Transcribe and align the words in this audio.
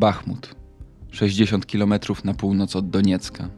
Bachmut, 0.00 0.54
60 1.10 1.66
km 1.66 1.94
na 2.24 2.34
północ 2.34 2.76
od 2.76 2.90
Doniecka. 2.90 3.48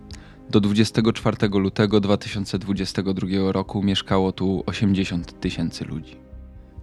Do 0.51 0.61
24 0.61 1.49
lutego 1.49 2.01
2022 2.01 3.53
roku 3.53 3.83
mieszkało 3.83 4.33
tu 4.33 4.63
80 4.67 5.41
tysięcy 5.41 5.85
ludzi. 5.85 6.17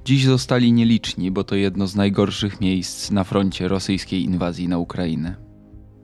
Dziś 0.06 0.26
zostali 0.26 0.74
nieliczni, 0.74 1.32
bo 1.32 1.44
to 1.44 1.56
jedno 1.56 1.88
z 1.88 1.96
najgorszych 1.96 2.62
miejsc 2.62 3.12
na 3.12 3.24
froncie 3.24 3.68
rosyjskiej 3.68 4.24
inwazji 4.24 4.68
na 4.68 4.78
Ukrainę. 4.78 5.36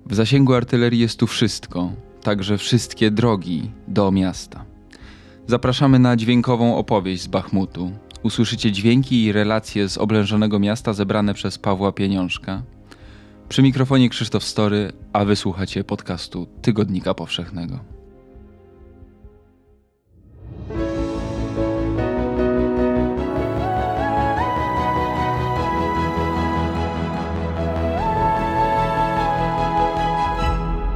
W 0.05 0.15
zasięgu 0.15 0.53
artylerii 0.53 0.99
jest 0.99 1.19
tu 1.19 1.27
wszystko, 1.27 1.91
także 2.21 2.57
wszystkie 2.57 3.11
drogi 3.11 3.71
do 3.87 4.11
miasta. 4.11 4.65
Zapraszamy 5.47 5.99
na 5.99 6.15
dźwiękową 6.15 6.77
opowieść 6.77 7.23
z 7.23 7.27
Bachmutu. 7.27 7.91
Usłyszycie 8.23 8.71
dźwięki 8.71 9.23
i 9.23 9.31
relacje 9.31 9.89
z 9.89 9.97
oblężonego 9.97 10.59
miasta 10.59 10.93
zebrane 10.93 11.33
przez 11.33 11.57
Pawła 11.57 11.91
Pieniążka. 11.91 12.63
Przy 13.49 13.61
mikrofonie 13.61 14.09
Krzysztof 14.09 14.43
Story, 14.43 14.91
a 15.13 15.25
wysłuchacie 15.25 15.83
podcastu 15.83 16.47
Tygodnika 16.61 17.13
Powszechnego. 17.13 17.79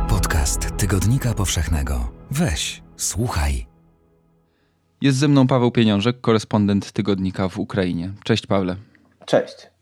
Podcast 0.09 0.77
Tygodnika 0.77 1.33
Powszechnego. 1.33 2.11
Weź, 2.31 2.81
słuchaj. 2.97 3.65
Jest 5.01 5.17
ze 5.17 5.27
mną 5.27 5.47
Paweł 5.47 5.71
Pieniążek, 5.71 6.21
korespondent 6.21 6.91
Tygodnika 6.91 7.49
w 7.49 7.59
Ukrainie. 7.59 8.13
Cześć 8.23 8.47
Pawle. 8.47 8.75
Cześć. 9.25 9.78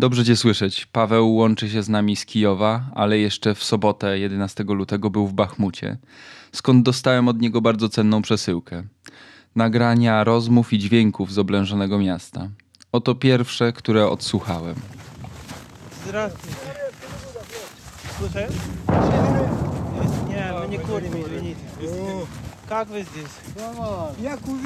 Dobrze 0.00 0.24
Cię 0.24 0.36
słyszeć. 0.36 0.86
Paweł 0.86 1.34
łączy 1.34 1.70
się 1.70 1.82
z 1.82 1.88
nami 1.88 2.16
z 2.16 2.26
Kijowa, 2.26 2.90
ale 2.94 3.18
jeszcze 3.18 3.54
w 3.54 3.64
sobotę 3.64 4.18
11 4.18 4.64
lutego 4.64 5.10
był 5.10 5.26
w 5.26 5.32
Bachmucie, 5.32 5.98
skąd 6.52 6.82
dostałem 6.82 7.28
od 7.28 7.40
niego 7.40 7.60
bardzo 7.60 7.88
cenną 7.88 8.22
przesyłkę. 8.22 8.82
Nagrania 9.56 10.24
rozmów 10.24 10.72
i 10.72 10.78
dźwięków 10.78 11.32
z 11.32 11.38
oblężonego 11.38 11.98
miasta. 11.98 12.48
Oto 12.92 13.14
pierwsze, 13.14 13.72
które 13.72 14.08
odsłuchałem. 14.08 14.74
Здравствуйте. 16.06 16.86
Слушай. 18.18 18.46
Не, 20.28 20.52
мы 20.52 20.68
не 20.68 20.78
курим, 20.78 21.12
извините. 21.22 21.60
Как 22.68 22.88
вы 22.88 23.02
здесь? 23.02 23.30
Як 24.20 24.48
у 24.48 24.56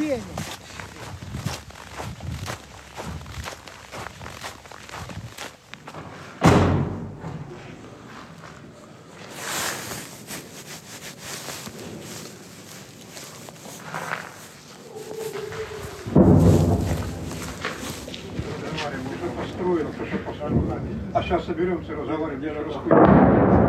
разберемся, 21.65 21.95
разговариваем, 21.95 22.43
я 22.43 22.63
раскурю. 22.63 23.64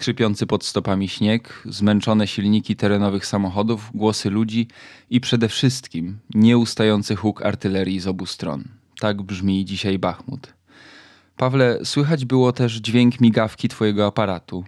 Skrzypiący 0.00 0.46
pod 0.46 0.64
stopami 0.64 1.08
śnieg, 1.08 1.62
zmęczone 1.64 2.26
silniki 2.26 2.76
terenowych 2.76 3.26
samochodów, 3.26 3.90
głosy 3.94 4.30
ludzi 4.30 4.68
i 5.10 5.20
przede 5.20 5.48
wszystkim 5.48 6.18
nieustający 6.34 7.16
huk 7.16 7.42
artylerii 7.42 8.00
z 8.00 8.06
obu 8.06 8.26
stron. 8.26 8.64
Tak 9.00 9.22
brzmi 9.22 9.64
dzisiaj 9.64 9.98
Bachmut. 9.98 10.54
Pawle, 11.36 11.78
słychać 11.84 12.24
było 12.24 12.52
też 12.52 12.74
dźwięk 12.74 13.20
migawki 13.20 13.68
twojego 13.68 14.06
aparatu. 14.06 14.64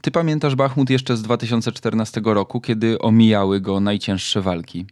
Ty 0.00 0.10
pamiętasz 0.10 0.54
Bachmut 0.54 0.90
jeszcze 0.90 1.16
z 1.16 1.22
2014 1.22 2.20
roku, 2.24 2.60
kiedy 2.60 2.98
omijały 2.98 3.60
go 3.60 3.80
najcięższe 3.80 4.42
walki. 4.42 4.86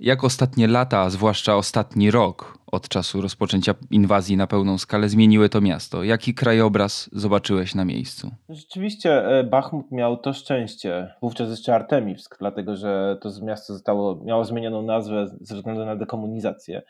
Jak 0.00 0.24
ostatnie 0.24 0.68
lata, 0.68 1.10
zwłaszcza 1.10 1.56
ostatni 1.56 2.10
rok 2.10 2.58
od 2.72 2.88
czasu 2.88 3.20
rozpoczęcia 3.20 3.74
inwazji 3.90 4.36
na 4.36 4.46
pełną 4.46 4.78
skalę 4.78 5.08
zmieniły 5.08 5.48
to 5.48 5.60
miasto? 5.60 6.04
Jaki 6.04 6.34
krajobraz 6.34 7.10
zobaczyłeś 7.12 7.74
na 7.74 7.84
miejscu? 7.84 8.30
Rzeczywiście 8.48 9.38
e, 9.38 9.44
Bachmut 9.44 9.92
miał 9.92 10.16
to 10.16 10.32
szczęście, 10.32 11.14
wówczas 11.22 11.50
jeszcze 11.50 11.74
Artemivsk, 11.74 12.36
dlatego 12.38 12.76
że 12.76 13.18
to 13.20 13.30
miasto 13.42 13.72
zostało, 13.72 14.20
miało 14.24 14.44
zmienioną 14.44 14.82
nazwę 14.82 15.26
ze 15.40 15.54
względu 15.54 15.84
na 15.84 15.96
dekomunizację. 15.96 16.82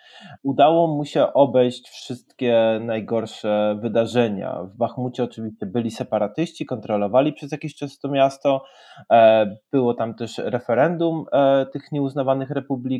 Udało 0.42 0.86
mu 0.96 1.04
się 1.04 1.32
obejść 1.32 1.88
wszystkie 1.88 2.80
najgorsze 2.84 3.78
wydarzenia. 3.82 4.62
W 4.62 4.76
Bachmucie 4.76 5.24
oczywiście 5.24 5.66
byli 5.66 5.90
separatyści, 5.90 6.66
kontrolowali 6.66 7.32
przez 7.32 7.52
jakiś 7.52 7.74
czas 7.74 7.98
to 7.98 8.08
miasto. 8.08 8.64
E, 9.10 9.56
Było 9.72 9.94
tam 9.94 10.14
też 10.14 10.38
referendum 10.38 11.24
e, 11.32 11.66
tych 11.66 11.92
nieuznawanych 11.92 12.50
republik. 12.50 12.95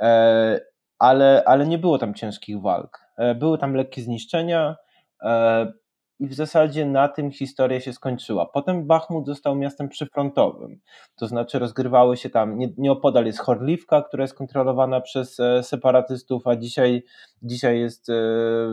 E, 0.00 0.60
ale, 0.98 1.42
ale 1.46 1.66
nie 1.66 1.78
było 1.78 1.98
tam 1.98 2.14
ciężkich 2.14 2.60
walk. 2.60 3.00
E, 3.18 3.34
Były 3.34 3.58
tam 3.58 3.74
lekkie 3.74 4.02
zniszczenia 4.02 4.76
e, 5.22 5.72
i 6.18 6.26
w 6.26 6.34
zasadzie 6.34 6.86
na 6.86 7.08
tym 7.08 7.30
historia 7.30 7.80
się 7.80 7.92
skończyła. 7.92 8.46
Potem 8.46 8.86
Bachmut 8.86 9.26
został 9.26 9.56
miastem 9.56 9.88
przyfrontowym, 9.88 10.80
to 11.16 11.26
znaczy 11.26 11.58
rozgrywały 11.58 12.16
się 12.16 12.30
tam, 12.30 12.58
nie, 12.58 12.68
nieopodal 12.78 13.26
jest 13.26 13.38
Chorliwka, 13.38 14.02
która 14.02 14.24
jest 14.24 14.34
kontrolowana 14.34 15.00
przez 15.00 15.36
separatystów, 15.62 16.46
a 16.46 16.56
dzisiaj, 16.56 17.02
dzisiaj 17.42 17.80
jest, 17.80 18.06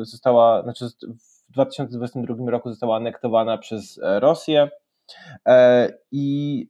została, 0.01 0.63
znaczy 0.63 0.85
w 1.49 1.51
2022 1.53 2.51
roku 2.51 2.69
została 2.69 2.95
anektowana 2.95 3.57
przez 3.57 3.99
Rosję 4.03 4.69
i 6.11 6.67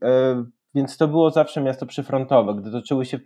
więc 0.75 0.97
to 0.97 1.07
było 1.07 1.31
zawsze 1.31 1.61
miasto 1.61 1.85
przyfrontowe. 1.85 2.55
Gdy 2.55 2.71
toczyły 2.71 3.05
się 3.05 3.19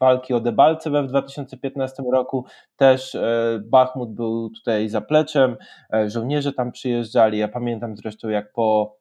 walki 0.00 0.34
o 0.34 0.40
Debalcewe 0.40 1.02
w 1.02 1.06
2015 1.06 2.02
roku, 2.12 2.44
też 2.76 3.14
e, 3.14 3.60
Bachmut 3.64 4.14
był 4.14 4.50
tutaj 4.50 4.88
zapleczem, 4.88 5.56
e, 5.92 6.10
żołnierze 6.10 6.52
tam 6.52 6.72
przyjeżdżali. 6.72 7.38
Ja 7.38 7.48
pamiętam 7.48 7.96
zresztą, 7.96 8.28
jak 8.28 8.52
po, 8.52 8.96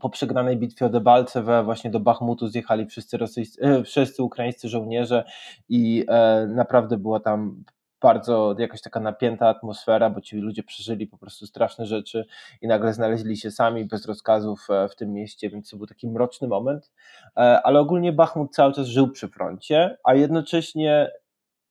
po 0.00 0.10
przegranej 0.10 0.56
bitwie 0.56 0.86
o 0.86 0.88
Debalcewe 0.88 1.64
właśnie 1.64 1.90
do 1.90 2.00
Bachmutu 2.00 2.48
zjechali 2.48 2.86
wszyscy, 2.86 3.16
rosyjscy, 3.18 3.62
e, 3.62 3.84
wszyscy 3.84 4.22
ukraińscy 4.22 4.68
żołnierze 4.68 5.24
i 5.68 6.04
naprawdę 6.48 6.96
była 6.96 7.20
tam 7.20 7.64
bardzo 8.00 8.54
jakaś 8.58 8.82
taka 8.82 9.00
napięta 9.00 9.48
atmosfera, 9.48 10.10
bo 10.10 10.20
ci 10.20 10.36
ludzie 10.36 10.62
przeżyli 10.62 11.06
po 11.06 11.18
prostu 11.18 11.46
straszne 11.46 11.86
rzeczy 11.86 12.26
i 12.60 12.66
nagle 12.66 12.94
znaleźli 12.94 13.36
się 13.36 13.50
sami 13.50 13.84
bez 13.84 14.06
rozkazów 14.06 14.66
e, 14.70 14.88
w 14.88 14.96
tym 14.96 15.12
mieście, 15.12 15.50
więc 15.50 15.70
to 15.70 15.76
był 15.76 15.86
taki 15.86 16.08
mroczny 16.08 16.48
moment. 16.48 16.92
E, 17.36 17.40
Ale 17.40 17.80
ogólnie 17.80 18.12
Bachmut 18.12 18.54
cały 18.54 18.72
czas 18.72 18.86
żył 18.86 19.08
przy 19.10 19.28
froncie, 19.28 19.96
a 20.04 20.14
jednocześnie 20.14 21.10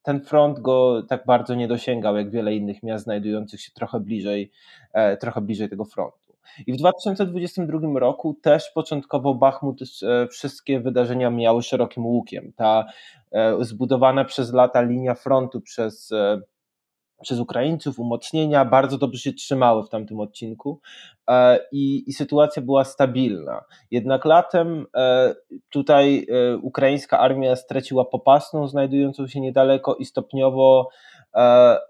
ten 0.02 0.22
front 0.22 0.60
go 0.60 1.04
tak 1.04 1.26
bardzo 1.26 1.56
nie 1.56 1.68
dosięgał, 1.68 2.18
jak 2.18 2.32
wiele 2.32 2.56
innych 2.56 2.84
miast 2.84 3.04
znajdujących 3.04 3.62
się 3.62 3.72
trochę 3.72 4.00
bliżej, 4.00 4.52
e, 4.94 5.18
trochę 5.18 5.42
bliżej 5.42 5.70
tego 5.70 5.86
frontu. 5.86 6.27
I 6.68 6.74
w 6.74 6.76
2022 6.76 8.00
roku 8.00 8.40
też 8.42 8.72
początkowo 8.76 9.36
Bachmut 9.36 9.82
e, 9.82 10.28
wszystkie 10.28 10.80
wydarzenia 10.80 11.30
miały 11.30 11.64
szerokim 11.64 12.06
łukiem. 12.06 12.54
Ta 12.56 12.86
e, 13.32 13.56
zbudowana 13.60 14.26
przez 14.26 14.54
lata 14.54 14.82
linia 14.82 15.16
frontu 15.16 15.62
przez, 15.62 16.12
e, 16.12 16.42
przez 17.22 17.40
Ukraińców, 17.40 18.00
umocnienia 18.00 18.66
bardzo 18.66 18.98
dobrze 18.98 19.20
się 19.20 19.34
trzymały 19.34 19.84
w 19.84 19.90
tamtym 19.90 20.20
odcinku 20.20 20.82
i, 21.72 22.04
i 22.10 22.14
sytuacja 22.14 22.62
była 22.62 22.84
stabilna. 22.84 23.62
Jednak 23.92 24.26
latem 24.26 24.86
tutaj 25.70 26.28
ukraińska 26.62 27.20
armia 27.20 27.56
straciła 27.56 28.06
popasną 28.06 28.68
znajdującą 28.68 29.28
się 29.28 29.42
niedaleko 29.42 29.96
i 29.96 30.06
stopniowo 30.06 30.90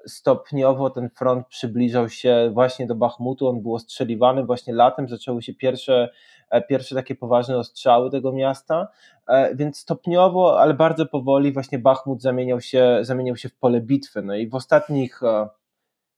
stopniowo 0.06 0.90
ten 0.90 1.10
front 1.10 1.48
przybliżał 1.48 2.10
się 2.10 2.50
właśnie 2.54 2.88
do 2.88 2.96
Bachmutu, 2.96 3.48
on 3.48 3.62
był 3.62 3.76
ostrzeliwany, 3.76 4.46
właśnie 4.46 4.74
latem. 4.74 5.10
Zaczęły 5.10 5.42
się 5.42 5.54
pierwsze, 5.54 6.10
e, 6.50 6.62
pierwsze 6.62 6.96
takie 6.96 7.16
poważne 7.16 7.58
ostrzały 7.58 8.12
tego 8.12 8.32
miasta, 8.32 8.88
e, 9.28 9.56
więc 9.56 9.78
stopniowo, 9.80 10.60
ale 10.60 10.74
bardzo 10.74 11.06
powoli 11.06 11.52
właśnie 11.52 11.80
Bachmut 11.80 12.22
zamieniał 12.22 12.62
się, 12.62 13.00
zamieniał 13.02 13.36
się 13.36 13.50
w 13.50 13.56
pole 13.56 13.82
bitwy, 13.82 14.22
no 14.22 14.36
i 14.36 14.50
w 14.50 14.56
ostatnich 14.56 15.24
e, 15.24 15.50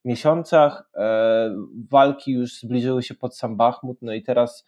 miesiącach 0.06 0.90
e, 0.96 1.56
walki 1.92 2.32
już 2.32 2.60
zbliżyły 2.60 3.04
się 3.04 3.16
pod 3.16 3.38
sam 3.38 3.58
Bachmut, 3.58 3.98
no 4.02 4.14
i 4.14 4.24
teraz 4.24 4.66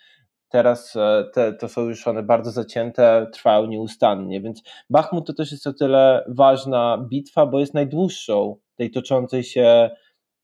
Teraz 0.51 0.95
e, 0.95 1.25
te, 1.33 1.53
to 1.53 1.69
są 1.69 1.81
już 1.81 2.07
one 2.07 2.23
bardzo 2.23 2.51
zacięte, 2.51 3.27
trwają 3.33 3.65
nieustannie, 3.65 4.41
więc 4.41 4.63
Bachmut 4.89 5.27
to 5.27 5.33
też 5.33 5.51
jest 5.51 5.67
o 5.67 5.73
tyle 5.73 6.25
ważna 6.27 7.05
bitwa, 7.09 7.45
bo 7.45 7.59
jest 7.59 7.73
najdłuższą 7.73 8.55
tej 8.75 8.91
toczącej 8.91 9.43
się 9.43 9.89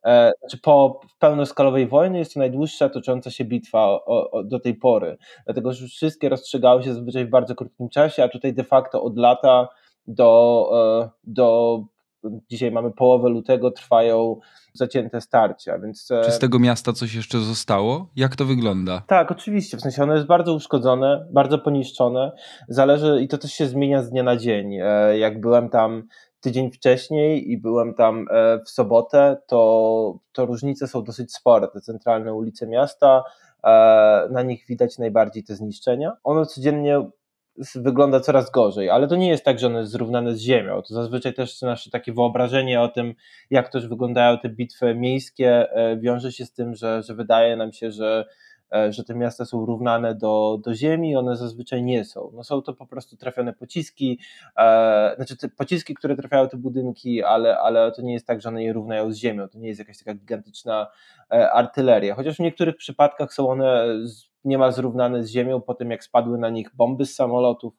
E, 0.07 0.31
znaczy 0.39 0.57
po 0.61 0.99
pełnoskalowej 1.19 1.87
wojnie 1.87 2.19
jest 2.19 2.33
to 2.33 2.39
najdłuższa 2.39 2.89
tocząca 2.89 3.31
się 3.31 3.45
bitwa 3.45 3.79
o, 3.85 4.31
o, 4.31 4.43
do 4.43 4.59
tej 4.59 4.75
pory, 4.75 5.17
dlatego 5.45 5.73
że 5.73 5.87
wszystkie 5.87 6.29
rozstrzygały 6.29 6.83
się 6.83 6.93
zazwyczaj 6.93 7.25
w 7.25 7.29
bardzo 7.29 7.55
krótkim 7.55 7.89
czasie, 7.89 8.23
a 8.23 8.27
tutaj 8.27 8.53
de 8.53 8.63
facto 8.63 9.03
od 9.03 9.17
lata 9.17 9.67
do, 10.07 10.69
e, 11.03 11.09
do 11.23 11.79
dzisiaj 12.49 12.71
mamy 12.71 12.91
połowę 12.91 13.29
lutego, 13.29 13.71
trwają 13.71 14.39
zacięte 14.73 15.21
starcia. 15.21 15.79
Więc... 15.79 16.11
E, 16.11 16.21
Czy 16.25 16.31
z 16.31 16.39
tego 16.39 16.59
miasta 16.59 16.93
coś 16.93 17.15
jeszcze 17.15 17.39
zostało? 17.39 18.09
Jak 18.15 18.35
to 18.35 18.45
wygląda? 18.45 19.03
Tak, 19.07 19.31
oczywiście. 19.31 19.77
W 19.77 19.81
sensie 19.81 20.03
ono 20.03 20.13
jest 20.13 20.27
bardzo 20.27 20.53
uszkodzone, 20.53 21.27
bardzo 21.31 21.59
poniszczone. 21.59 22.31
Zależy 22.69 23.21
i 23.21 23.27
to 23.27 23.37
też 23.37 23.51
się 23.51 23.67
zmienia 23.67 24.03
z 24.03 24.09
dnia 24.09 24.23
na 24.23 24.37
dzień. 24.37 24.71
Jak 25.17 25.41
byłem 25.41 25.69
tam 25.69 26.03
tydzień 26.39 26.71
wcześniej 26.71 27.51
i 27.51 27.57
byłem 27.57 27.93
tam 27.93 28.25
e, 28.31 28.59
w 28.65 28.69
sobotę, 28.69 29.37
to, 29.47 30.19
to 30.31 30.45
różnice 30.45 30.87
są 30.87 31.03
dosyć 31.03 31.33
spore. 31.33 31.67
Te 31.67 31.81
centralne 31.81 32.33
ulice 32.33 32.67
miasta, 32.67 33.23
e, 33.63 33.69
na 34.31 34.41
nich 34.41 34.65
widać 34.69 34.97
najbardziej 34.97 35.43
te 35.43 35.55
zniszczenia. 35.55 36.13
Ono 36.23 36.45
codziennie 36.45 37.09
wygląda 37.75 38.19
coraz 38.19 38.51
gorzej, 38.51 38.89
ale 38.89 39.07
to 39.07 39.15
nie 39.15 39.29
jest 39.29 39.45
tak, 39.45 39.59
że 39.59 39.67
ono 39.67 39.79
jest 39.79 39.91
zrównane 39.91 40.35
z 40.35 40.39
ziemią. 40.39 40.81
To 40.81 40.93
zazwyczaj 40.93 41.33
też 41.33 41.61
nasze 41.61 41.89
takie 41.91 42.13
wyobrażenie 42.13 42.81
o 42.81 42.87
tym, 42.87 43.13
jak 43.49 43.69
też 43.69 43.87
wyglądają 43.87 44.37
te 44.37 44.49
bitwy 44.49 44.95
miejskie, 44.95 45.71
e, 45.71 45.97
wiąże 45.97 46.31
się 46.31 46.45
z 46.45 46.53
tym, 46.53 46.75
że, 46.75 47.03
że 47.03 47.15
wydaje 47.15 47.55
nam 47.55 47.71
się, 47.71 47.91
że 47.91 48.25
że 48.89 49.03
te 49.03 49.15
miasta 49.15 49.45
są 49.45 49.65
równane 49.65 50.15
do, 50.15 50.59
do 50.63 50.75
ziemi, 50.75 51.15
one 51.15 51.37
zazwyczaj 51.37 51.83
nie 51.83 52.05
są. 52.05 52.31
No 52.33 52.43
są 52.43 52.61
to 52.61 52.73
po 52.73 52.85
prostu 52.85 53.17
trafione 53.17 53.53
pociski, 53.53 54.19
e, 54.57 55.13
znaczy 55.15 55.37
te 55.37 55.49
pociski, 55.49 55.95
które 55.95 56.15
trafiają 56.15 56.49
te 56.49 56.57
budynki, 56.57 57.23
ale, 57.23 57.57
ale 57.57 57.91
to 57.91 58.01
nie 58.01 58.13
jest 58.13 58.27
tak, 58.27 58.41
że 58.41 58.49
one 58.49 58.63
je 58.63 58.73
równają 58.73 59.11
z 59.11 59.15
ziemią, 59.15 59.49
to 59.49 59.59
nie 59.59 59.67
jest 59.67 59.79
jakaś 59.79 59.97
taka 59.97 60.13
gigantyczna 60.13 60.87
e, 61.31 61.51
artyleria, 61.51 62.15
chociaż 62.15 62.35
w 62.35 62.39
niektórych 62.39 62.75
przypadkach 62.75 63.33
są 63.33 63.49
one 63.49 63.87
niemal 64.45 64.73
zrównane 64.73 65.23
z 65.23 65.29
ziemią 65.29 65.61
po 65.61 65.73
tym, 65.73 65.91
jak 65.91 66.03
spadły 66.03 66.37
na 66.37 66.49
nich 66.49 66.75
bomby 66.75 67.05
z 67.05 67.15
samolotów, 67.15 67.73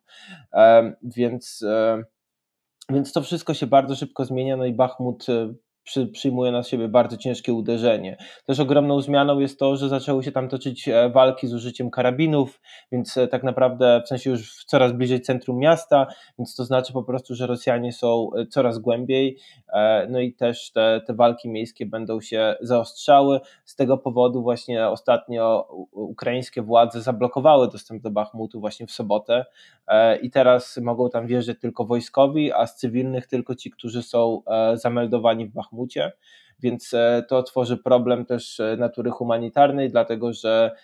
e, 0.52 0.92
więc, 1.02 1.62
e, 1.62 2.02
więc 2.90 3.12
to 3.12 3.22
wszystko 3.22 3.54
się 3.54 3.66
bardzo 3.66 3.96
szybko 3.96 4.24
zmienia, 4.24 4.56
no 4.56 4.64
i 4.64 4.72
Bachmut 4.72 5.28
e, 5.28 5.54
przy, 5.88 6.06
przyjmuje 6.06 6.52
na 6.52 6.62
siebie 6.62 6.88
bardzo 6.88 7.16
ciężkie 7.16 7.52
uderzenie. 7.52 8.16
Też 8.46 8.60
ogromną 8.60 9.00
zmianą 9.00 9.38
jest 9.38 9.58
to, 9.58 9.76
że 9.76 9.88
zaczęły 9.88 10.24
się 10.24 10.32
tam 10.32 10.48
toczyć 10.48 10.88
e, 10.88 11.10
walki 11.10 11.46
z 11.46 11.54
użyciem 11.54 11.90
karabinów, 11.90 12.60
więc 12.92 13.16
e, 13.16 13.28
tak 13.28 13.42
naprawdę 13.42 14.02
w 14.04 14.08
sensie 14.08 14.30
już 14.30 14.64
coraz 14.64 14.92
bliżej 14.92 15.20
centrum 15.20 15.58
miasta, 15.58 16.06
więc 16.38 16.54
to 16.54 16.64
znaczy 16.64 16.92
po 16.92 17.02
prostu, 17.02 17.34
że 17.34 17.46
Rosjanie 17.46 17.92
są 17.92 18.30
e, 18.36 18.46
coraz 18.46 18.78
głębiej, 18.78 19.38
no 20.08 20.20
i 20.20 20.32
też 20.32 20.70
te, 20.70 21.00
te 21.06 21.14
walki 21.14 21.48
miejskie 21.48 21.86
będą 21.86 22.20
się 22.20 22.54
zaostrzały. 22.60 23.40
Z 23.64 23.76
tego 23.76 23.98
powodu 23.98 24.42
właśnie 24.42 24.88
ostatnio 24.88 25.68
ukraińskie 25.92 26.62
władze 26.62 27.02
zablokowały 27.02 27.70
dostęp 27.70 28.02
do 28.02 28.10
Bachmutu 28.10 28.60
właśnie 28.60 28.86
w 28.86 28.90
sobotę 28.90 29.44
i 30.22 30.30
teraz 30.30 30.76
mogą 30.76 31.10
tam 31.10 31.26
wjeżdżać 31.26 31.58
tylko 31.60 31.84
wojskowi, 31.84 32.52
a 32.52 32.66
z 32.66 32.76
cywilnych 32.76 33.26
tylko 33.26 33.54
ci, 33.54 33.70
którzy 33.70 34.02
są 34.02 34.42
zameldowani 34.74 35.46
w 35.46 35.52
Bachmucie 35.52 36.12
więc 36.60 36.94
e, 36.94 37.24
to 37.28 37.42
tworzy 37.42 37.76
problem 37.76 38.24
też 38.24 38.60
e, 38.60 38.76
natury 38.78 39.10
humanitarnej, 39.10 39.90
dlatego 39.90 40.32
że 40.32 40.70
e, 40.74 40.78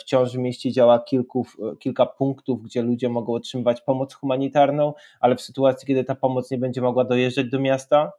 wciąż 0.00 0.32
w 0.32 0.38
mieście 0.38 0.72
działa 0.72 0.98
kilku, 0.98 1.46
kilka 1.78 2.06
punktów, 2.06 2.62
gdzie 2.62 2.82
ludzie 2.82 3.08
mogą 3.08 3.34
otrzymywać 3.34 3.80
pomoc 3.80 4.14
humanitarną, 4.14 4.94
ale 5.20 5.36
w 5.36 5.40
sytuacji, 5.40 5.86
kiedy 5.86 6.04
ta 6.04 6.14
pomoc 6.14 6.50
nie 6.50 6.58
będzie 6.58 6.80
mogła 6.80 7.04
dojeżdżać 7.04 7.50
do 7.50 7.60
miasta, 7.60 8.12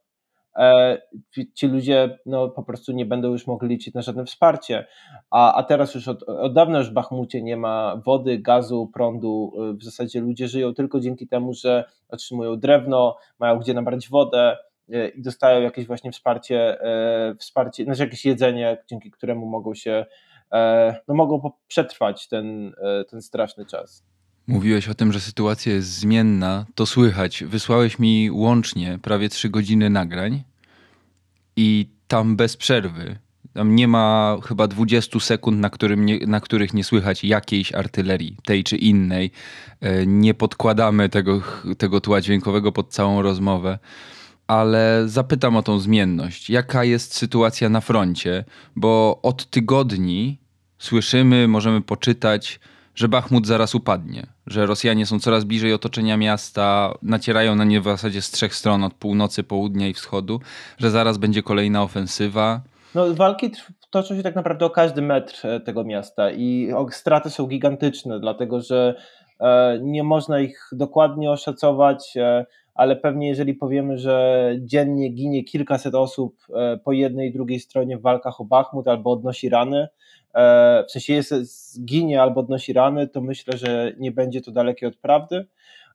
ci 1.54 1.68
ludzie 1.68 2.20
no, 2.26 2.50
po 2.50 2.64
prostu 2.64 2.92
nie 2.92 3.06
będą 3.06 3.32
już 3.32 3.48
mogli 3.48 3.70
liczyć 3.70 3.94
na 3.94 4.02
żadne 4.02 4.26
wsparcie. 4.26 4.86
A, 5.32 5.54
a 5.54 5.64
teraz 5.64 5.96
już 5.96 6.08
od, 6.08 6.24
od 6.24 6.54
dawna 6.54 6.78
już 6.78 6.90
w 6.90 6.94
Bachmucie 6.94 7.42
nie 7.42 7.58
ma 7.58 8.02
wody, 8.06 8.38
gazu, 8.38 8.90
prądu. 8.94 9.54
W 9.80 9.84
zasadzie 9.84 10.22
ludzie 10.22 10.48
żyją 10.48 10.74
tylko 10.74 11.00
dzięki 11.00 11.28
temu, 11.28 11.54
że 11.54 11.86
otrzymują 12.10 12.60
drewno, 12.60 13.18
mają 13.40 13.60
gdzie 13.60 13.74
nabrać 13.74 14.10
wodę, 14.10 14.58
E, 14.94 15.08
i 15.08 15.22
dostają 15.22 15.62
jakieś 15.62 15.88
właśnie 15.88 16.12
wsparcie, 16.12 16.82
e, 16.82 17.36
wsparcie, 17.36 17.84
znaczy 17.84 18.04
jakieś 18.04 18.26
jedzenie, 18.26 18.78
dzięki 18.88 19.12
któremu 19.12 19.46
mogą 19.46 19.74
się, 19.74 19.92
e, 19.92 20.06
no 21.08 21.16
mogą 21.16 21.52
przetrwać 21.68 22.28
ten, 22.28 22.74
ten 23.10 23.22
straszny 23.22 23.66
czas. 23.66 24.04
Mówiłeś 24.48 24.88
o 24.88 24.94
tym, 24.94 25.14
że 25.14 25.20
sytuacja 25.20 25.74
jest 25.74 25.90
zmienna, 25.90 26.66
to 26.76 26.86
słychać. 26.86 27.44
Wysłałeś 27.44 28.00
mi 28.00 28.32
łącznie 28.32 29.00
prawie 29.02 29.30
trzy 29.30 29.50
godziny 29.50 29.90
nagrań 29.90 30.44
i 31.56 31.90
tam 32.08 32.36
bez 32.36 32.58
przerwy. 32.58 33.20
Tam 33.54 33.76
nie 33.76 33.88
ma 33.88 34.38
chyba 34.44 34.68
20 34.68 35.20
sekund, 35.20 35.60
na, 35.60 35.70
którym 35.70 36.06
nie, 36.06 36.20
na 36.28 36.40
których 36.40 36.74
nie 36.74 36.84
słychać 36.84 37.24
jakiejś 37.24 37.74
artylerii, 37.74 38.38
tej 38.46 38.64
czy 38.64 38.78
innej. 38.78 39.32
Nie 40.08 40.34
podkładamy 40.34 41.10
tego, 41.10 41.42
tego 41.78 42.02
tła 42.02 42.22
dźwiękowego 42.22 42.72
pod 42.72 42.94
całą 42.94 43.22
rozmowę 43.22 43.80
ale 44.50 45.04
zapytam 45.06 45.56
o 45.58 45.64
tą 45.64 45.80
zmienność. 45.80 46.50
Jaka 46.50 46.84
jest 46.84 47.16
sytuacja 47.16 47.70
na 47.70 47.82
froncie? 47.82 48.44
Bo 48.76 49.20
od 49.24 49.46
tygodni 49.50 50.38
słyszymy, 50.78 51.48
możemy 51.48 51.82
poczytać, 51.82 52.60
że 52.96 53.08
Bachmut 53.08 53.48
zaraz 53.48 53.76
upadnie, 53.76 54.28
że 54.48 54.66
Rosjanie 54.66 55.06
są 55.06 55.20
coraz 55.20 55.44
bliżej 55.44 55.74
otoczenia 55.74 56.18
miasta, 56.18 56.94
nacierają 57.02 57.56
na 57.56 57.64
nie 57.64 57.82
w 57.82 57.84
zasadzie 57.84 58.22
z 58.22 58.32
trzech 58.32 58.56
stron, 58.56 58.84
od 58.84 58.94
północy, 58.94 59.44
południa 59.44 59.88
i 59.88 59.94
wschodu, 59.94 60.40
że 60.78 60.92
zaraz 60.92 61.18
będzie 61.18 61.44
kolejna 61.44 61.84
ofensywa. 61.84 62.62
No, 62.96 63.14
walki 63.14 63.52
toczą 63.90 64.16
się 64.16 64.24
tak 64.24 64.36
naprawdę 64.36 64.66
o 64.66 64.70
każdy 64.70 65.02
metr 65.02 65.48
e, 65.48 65.60
tego 65.60 65.84
miasta 65.84 66.32
i 66.32 66.72
straty 66.92 67.30
są 67.30 67.48
gigantyczne, 67.48 68.20
dlatego 68.20 68.62
że 68.62 68.96
e, 69.40 69.80
nie 69.82 70.04
można 70.04 70.40
ich 70.40 70.70
dokładnie 70.72 71.32
oszacować. 71.32 72.18
Ale 72.80 72.96
pewnie 72.96 73.28
jeżeli 73.28 73.54
powiemy, 73.54 73.98
że 73.98 74.52
dziennie 74.60 75.10
ginie 75.10 75.44
kilkaset 75.44 75.96
osób 75.96 76.36
e, 76.56 76.78
po 76.78 76.92
jednej 76.92 77.30
i 77.30 77.34
drugiej 77.34 77.60
stronie 77.60 77.98
w 77.98 78.02
walkach 78.02 78.42
o 78.42 78.46
Bachmut 78.46 78.88
albo 78.88 79.12
odnosi 79.12 79.50
rany, 79.50 79.88
e, 80.34 80.84
w 80.88 80.92
sensie 80.92 81.14
jest, 81.14 81.34
zginie 81.74 82.22
albo 82.22 82.42
odnosi 82.42 82.74
rany, 82.74 83.08
to 83.08 83.22
myślę, 83.22 83.58
że 83.58 83.94
nie 83.98 84.12
będzie 84.12 84.42
to 84.42 84.52
dalekie 84.52 84.88
od 84.88 84.98
prawdy, 84.98 85.48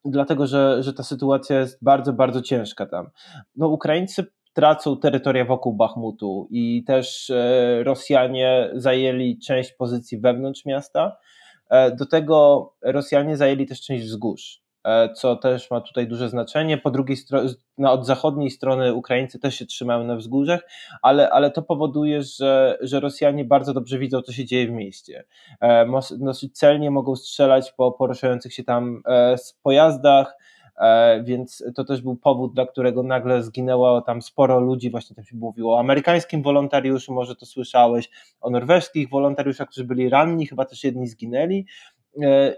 dlatego 0.05 0.47
że, 0.47 0.83
że 0.83 0.93
ta 0.93 1.03
sytuacja 1.03 1.61
jest 1.61 1.85
bardzo, 1.85 2.13
bardzo 2.13 2.43
ciężka 2.43 2.87
tam. 2.87 3.11
No, 3.57 3.69
Ukraińcy 3.69 4.27
tracą 4.53 4.97
terytoria 4.97 5.45
wokół 5.45 5.73
Bachmutu 5.73 6.49
i 6.51 6.85
też 6.87 7.31
e, 7.31 7.83
Rosjanie 7.85 8.71
zajęli 8.75 9.39
część 9.39 9.73
pozycji 9.73 10.19
wewnątrz 10.19 10.65
miasta. 10.65 11.17
Do 11.99 12.07
tego 12.07 12.69
Rosjanie 12.83 13.37
zajęli 13.37 13.67
też 13.67 13.81
część 13.81 14.05
wzgórz. 14.05 14.64
E, 14.85 15.13
co 15.13 15.37
też 15.37 15.71
ma 15.71 15.81
tutaj 15.81 16.07
duże 16.07 16.29
znaczenie. 16.29 16.79
Po 16.79 16.91
drugiej 16.91 17.17
stronie, 17.17 17.49
od 17.79 18.07
zachodniej 18.07 18.51
strony 18.51 18.95
Ukraińcy 18.95 19.39
też 19.39 19.55
się 19.55 19.67
trzymają 19.67 20.05
na 20.05 20.17
wzgórzach, 20.17 20.61
ale, 21.03 21.31
ale 21.31 21.51
to 21.51 21.63
powoduje, 21.63 22.23
że, 22.23 22.79
że 22.81 23.01
Rosjanie 23.01 23.45
bardzo 23.45 23.75
dobrze 23.75 23.99
widzą, 23.99 24.23
co 24.23 24.33
się 24.33 24.45
dzieje 24.45 24.67
w 24.67 24.71
mieście. 24.71 25.25
E, 25.61 25.87
dosyć 26.19 26.59
celnie 26.59 26.91
mogą 26.91 27.17
strzelać 27.17 27.73
po 27.73 27.93
poruszających 27.93 28.55
się 28.55 28.65
tam 28.65 29.03
e, 29.07 29.37
pojazdach, 29.63 30.37
więc 31.25 31.65
to 31.75 31.85
też 31.85 32.03
był 32.03 32.17
powód, 32.17 32.55
dla 32.55 32.67
którego 32.67 33.03
nagle 33.03 33.43
zginęło 33.43 34.01
tam 34.01 34.23
sporo 34.23 34.61
ludzi, 34.61 34.91
właśnie 34.91 35.17
tam 35.17 35.25
się 35.25 35.37
mówiło 35.37 35.77
o 35.77 35.81
amerykańskim 35.81 36.43
wolontariuszu, 36.43 37.13
może 37.13 37.37
to 37.37 37.47
słyszałeś, 37.47 38.11
o 38.41 38.51
norweskich 38.51 39.09
wolontariuszach, 39.11 39.69
którzy 39.69 39.85
byli 39.85 40.09
ranni, 40.09 40.47
chyba 40.47 40.65
też 40.65 40.85
jedni 40.85 41.07
zginęli, 41.07 41.67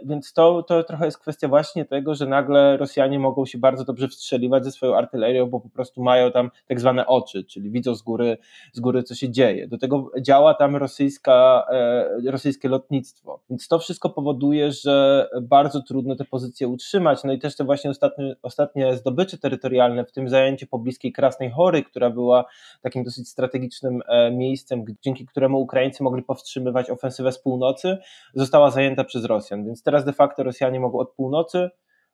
więc 0.05 0.33
to, 0.33 0.63
to 0.63 0.83
trochę 0.83 1.05
jest 1.05 1.19
kwestia 1.19 1.49
właśnie 1.49 1.85
tego, 1.85 2.15
że 2.15 2.27
nagle 2.27 2.77
Rosjanie 2.77 3.19
mogą 3.19 3.47
się 3.47 3.59
bardzo 3.59 3.85
dobrze 3.85 4.09
wstrzeliwać 4.09 4.65
ze 4.65 4.71
swoją 4.73 4.97
artylerią, 4.97 5.47
bo 5.47 5.61
po 5.61 5.69
prostu 5.69 6.03
mają 6.03 6.33
tam 6.33 6.51
tak 6.69 6.81
zwane 6.81 7.07
oczy, 7.07 7.45
czyli 7.45 7.71
widzą 7.71 7.95
z 7.95 8.03
góry, 8.03 8.39
z 8.73 8.81
góry 8.81 9.03
co 9.03 9.15
się 9.15 9.31
dzieje. 9.31 9.69
Do 9.69 9.79
tego 9.79 10.11
działa 10.21 10.55
tam 10.55 10.77
rosyjska, 10.77 11.67
e, 11.71 12.31
rosyjskie 12.31 12.69
lotnictwo. 12.69 13.41
Więc 13.51 13.69
to 13.69 13.79
wszystko 13.79 14.11
powoduje, 14.11 14.73
że 14.73 15.29
bardzo 15.43 15.83
trudno 15.83 16.17
te 16.17 16.25
pozycje 16.25 16.69
utrzymać. 16.69 17.25
No 17.25 17.33
i 17.33 17.39
też 17.39 17.57
te 17.57 17.65
właśnie 17.65 17.91
ostatnie, 17.91 18.37
ostatnie 18.43 18.97
zdobycze 18.97 19.39
terytorialne, 19.39 20.05
w 20.05 20.13
tym 20.13 20.29
zajęcie 20.29 20.67
pobliskiej 20.67 21.13
Krasnej 21.13 21.51
Hory, 21.51 21.83
która 21.83 22.11
była 22.11 22.45
takim 22.83 23.05
dosyć 23.05 23.29
strategicznym 23.29 24.03
e, 24.09 24.31
miejscem, 24.31 24.85
dzięki 25.03 25.27
któremu 25.27 25.61
Ukraińcy 25.61 26.03
mogli 26.03 26.23
powstrzymywać 26.23 26.91
ofensywę 26.91 27.33
z 27.33 27.39
północy, 27.39 27.99
została 28.35 28.71
zajęta 28.71 29.05
przez 29.05 29.25
Rosjan. 29.25 29.46
Rosjan. 29.47 29.65
Więc 29.65 29.83
teraz 29.83 30.05
de 30.05 30.13
facto 30.13 30.43
Rosjanie 30.43 30.81
mogą 30.81 30.99
od 30.99 31.15
północy 31.15 31.71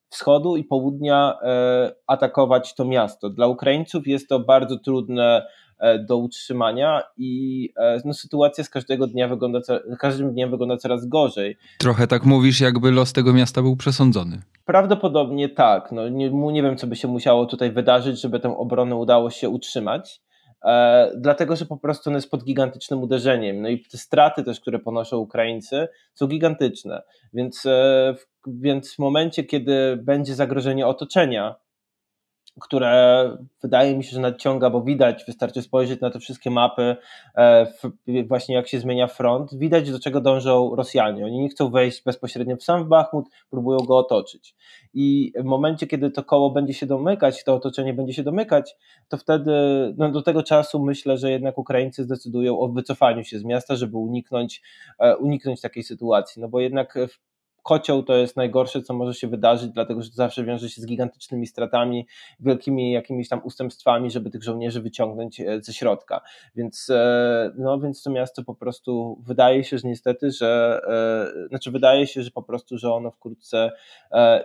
wschodu 0.08 0.56
i 0.56 0.64
południa 0.64 1.38
e, 1.42 1.92
atakować 2.06 2.74
to 2.74 2.84
miasto. 2.84 3.30
Dla 3.30 3.46
Ukraińców 3.46 4.06
jest 4.06 4.28
to 4.28 4.40
bardzo 4.40 4.78
trudne 4.78 5.46
e, 5.78 5.98
do 5.98 6.16
utrzymania 6.16 7.02
i 7.16 7.68
e, 7.76 8.00
no, 8.04 8.14
sytuacja 8.14 8.64
z 8.64 8.70
każdego 8.70 9.06
dnia 9.06 9.28
wygląda, 9.28 9.60
każdym 9.98 10.32
dniem 10.32 10.50
wygląda 10.50 10.76
coraz 10.76 11.08
gorzej. 11.08 11.56
Trochę 11.78 12.06
tak 12.06 12.24
mówisz, 12.24 12.60
jakby 12.60 12.90
los 12.90 13.12
tego 13.12 13.32
miasta 13.32 13.62
był 13.62 13.76
przesądzony. 13.76 14.42
Prawdopodobnie 14.64 15.48
tak. 15.48 15.92
No, 15.92 16.08
nie, 16.08 16.30
nie 16.30 16.62
wiem, 16.62 16.76
co 16.76 16.86
by 16.86 16.96
się 16.96 17.08
musiało 17.08 17.46
tutaj 17.46 17.72
wydarzyć, 17.72 18.20
żeby 18.20 18.40
tę 18.40 18.56
obronę 18.56 18.96
udało 18.96 19.30
się 19.30 19.48
utrzymać. 19.48 20.20
E, 20.64 21.11
dlatego 21.16 21.57
że 21.57 21.66
po 21.66 21.76
prostu 21.76 22.11
on 22.11 22.16
jest 22.16 22.31
pod 22.31 22.45
gigantycznym 22.45 23.02
uderzeniem. 23.02 23.62
No 23.62 23.69
i 23.69 23.81
te 23.81 23.99
straty 23.99 24.42
też, 24.45 24.61
które 24.61 24.78
ponoszą 24.78 25.16
Ukraińcy, 25.16 25.88
są 26.14 26.26
gigantyczne. 26.26 27.02
Więc, 27.33 27.66
e, 27.66 28.14
więc 28.47 28.95
w 28.95 28.99
momencie, 28.99 29.45
kiedy 29.45 29.97
będzie 30.02 30.35
zagrożenie 30.35 30.87
otoczenia, 30.87 31.54
które 32.61 33.37
wydaje 33.62 33.97
mi 33.97 34.04
się, 34.04 34.11
że 34.11 34.21
nadciąga, 34.21 34.71
bo 34.71 34.82
widać, 34.82 35.25
wystarczy 35.26 35.62
spojrzeć 35.62 36.00
na 36.00 36.11
te 36.11 36.21
wszystkie 36.21 36.50
mapy, 36.50 36.97
e, 37.37 37.66
właśnie 38.26 38.54
jak 38.54 38.68
się 38.68 38.80
zmienia 38.80 39.06
front, 39.06 39.54
widać 39.54 39.90
do 39.90 40.00
czego 40.00 40.21
dążą 40.21 40.76
Rosjanie. 40.76 41.25
Oni 41.25 41.40
nie 41.40 41.49
chcą 41.49 41.71
wejść 41.71 42.04
bezpośrednio 42.04 42.56
w 42.56 42.62
sam 42.62 42.88
Bachmut, 42.88 43.26
próbują 43.50 43.78
go 43.78 43.99
otoczyć. 43.99 44.54
I 44.94 45.32
w 45.37 45.44
momencie, 45.44 45.87
kiedy 45.87 46.11
to 46.11 46.25
koło 46.25 46.50
będzie 46.50 46.75
się 46.75 46.87
domykać, 46.87 47.44
to 47.44 47.54
otoczenie 47.54 47.94
będzie 47.94 48.12
się 48.12 48.23
domykać, 48.23 48.76
to 49.09 49.16
wtedy 49.16 49.52
no 49.97 50.11
do 50.11 50.23
tego 50.23 50.42
czasu 50.42 50.85
myślę, 50.85 51.18
że 51.18 51.30
jednak 51.30 51.59
Ukraińcy 51.59 52.04
zdecydują 52.04 52.59
o 52.61 52.68
wycofaniu 52.68 53.25
się 53.25 53.38
z 53.38 53.44
miasta, 53.44 53.76
żeby 53.76 53.97
uniknąć, 53.97 54.62
e, 54.99 55.16
uniknąć 55.16 55.61
takiej 55.61 55.82
sytuacji. 55.82 56.42
No 56.42 56.49
bo 56.49 56.61
jednak 56.61 56.99
kocioł 57.62 58.02
to 58.02 58.14
jest 58.14 58.37
najgorsze, 58.37 58.83
co 58.83 58.95
może 58.95 59.14
się 59.14 59.28
wydarzyć, 59.28 59.71
dlatego 59.71 60.02
że 60.02 60.11
to 60.11 60.16
zawsze 60.16 60.45
wiąże 60.45 60.69
się 60.69 60.83
z 60.83 60.87
gigantycznymi 60.87 61.47
stratami, 61.47 62.07
wielkimi 62.40 62.92
jakimiś 62.92 63.28
tam 63.28 63.40
ustępstwami, 63.45 64.11
żeby 64.11 64.31
tych 64.31 64.42
żołnierzy 64.42 64.81
wyciągnąć 64.81 65.40
e, 65.40 65.62
ze 65.62 65.73
środka. 65.73 66.21
Więc, 66.57 66.90
e, 66.90 67.52
no, 67.59 67.81
więc 67.81 68.02
to 68.02 68.11
miasto 68.11 68.45
po 68.45 68.54
prostu 68.54 69.23
wydaje 69.26 69.64
się, 69.64 69.78
że 69.78 69.88
niestety, 69.88 70.31
że 70.31 70.81
e, 71.45 71.49
znaczy 71.49 71.71
wydaje 71.71 72.07
się, 72.07 72.23
że 72.23 72.31
po 72.31 72.42
prostu, 72.42 72.78
że 72.78 72.92
ono 72.92 73.11
wkrótce 73.11 73.73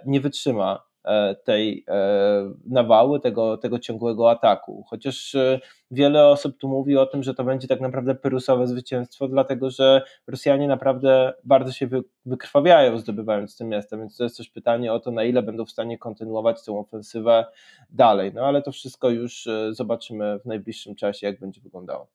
nie 0.05 0.21
wytrzyma 0.21 0.83
E, 1.07 1.35
tej 1.35 1.85
e, 1.87 2.53
nawały, 2.65 3.19
tego, 3.19 3.57
tego 3.57 3.79
ciągłego 3.79 4.31
ataku. 4.31 4.83
Chociaż 4.87 5.35
e, 5.35 5.59
wiele 5.91 6.27
osób 6.27 6.57
tu 6.57 6.67
mówi 6.67 6.97
o 6.97 7.05
tym, 7.05 7.23
że 7.23 7.33
to 7.33 7.43
będzie 7.43 7.67
tak 7.67 7.81
naprawdę 7.81 8.15
pyrusowe 8.15 8.67
zwycięstwo, 8.67 9.27
dlatego 9.27 9.69
że 9.69 10.01
Rosjanie 10.27 10.67
naprawdę 10.67 11.33
bardzo 11.43 11.71
się 11.71 11.89
wykrwawiają 12.25 12.97
zdobywając 12.97 13.57
te 13.57 13.65
miasta, 13.65 13.97
więc 13.97 14.17
to 14.17 14.23
jest 14.23 14.37
też 14.37 14.49
pytanie 14.49 14.93
o 14.93 14.99
to, 14.99 15.11
na 15.11 15.23
ile 15.23 15.43
będą 15.43 15.65
w 15.65 15.71
stanie 15.71 15.97
kontynuować 15.97 16.65
tę 16.65 16.71
ofensywę 16.71 17.45
dalej. 17.89 18.31
No 18.33 18.45
ale 18.45 18.61
to 18.61 18.71
wszystko 18.71 19.09
już 19.09 19.47
zobaczymy 19.71 20.39
w 20.39 20.45
najbliższym 20.45 20.95
czasie, 20.95 21.27
jak 21.27 21.39
będzie 21.39 21.61
wyglądało 21.61 22.07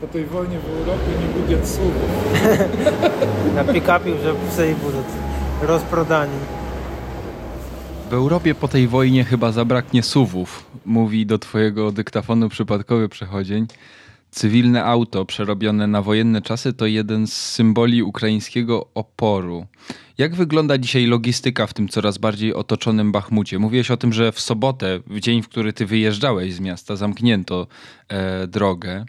po 0.00 0.06
tej 0.06 0.24
wojnie 0.24 0.58
w 0.58 0.70
Europie 0.70 1.10
nie 1.20 1.40
budżet 1.40 1.68
słów. 1.68 1.92
Na 3.56 3.64
pick-upie 3.64 4.10
już 4.10 4.20
w 4.20 4.84
budżet 4.84 5.06
rozprodani. 5.62 6.57
W 8.08 8.12
Europie 8.12 8.54
po 8.54 8.68
tej 8.68 8.88
wojnie 8.88 9.24
chyba 9.24 9.52
zabraknie 9.52 10.02
suwów, 10.02 10.66
mówi 10.86 11.26
do 11.26 11.38
twojego 11.38 11.92
dyktafonu 11.92 12.48
przypadkowy 12.48 13.08
przechodzień. 13.08 13.66
Cywilne 14.30 14.84
auto 14.84 15.24
przerobione 15.24 15.86
na 15.86 16.02
wojenne 16.02 16.42
czasy 16.42 16.72
to 16.72 16.86
jeden 16.86 17.26
z 17.26 17.32
symboli 17.32 18.02
ukraińskiego 18.02 18.86
oporu. 18.94 19.66
Jak 20.18 20.34
wygląda 20.34 20.78
dzisiaj 20.78 21.06
logistyka 21.06 21.66
w 21.66 21.74
tym 21.74 21.88
coraz 21.88 22.18
bardziej 22.18 22.54
otoczonym 22.54 23.12
Bachmucie? 23.12 23.58
Mówiłeś 23.58 23.90
o 23.90 23.96
tym, 23.96 24.12
że 24.12 24.32
w 24.32 24.40
sobotę, 24.40 25.00
w 25.06 25.20
dzień, 25.20 25.42
w 25.42 25.48
który 25.48 25.72
ty 25.72 25.86
wyjeżdżałeś 25.86 26.54
z 26.54 26.60
miasta, 26.60 26.96
zamknięto 26.96 27.66
e, 28.08 28.46
drogę. 28.46 29.04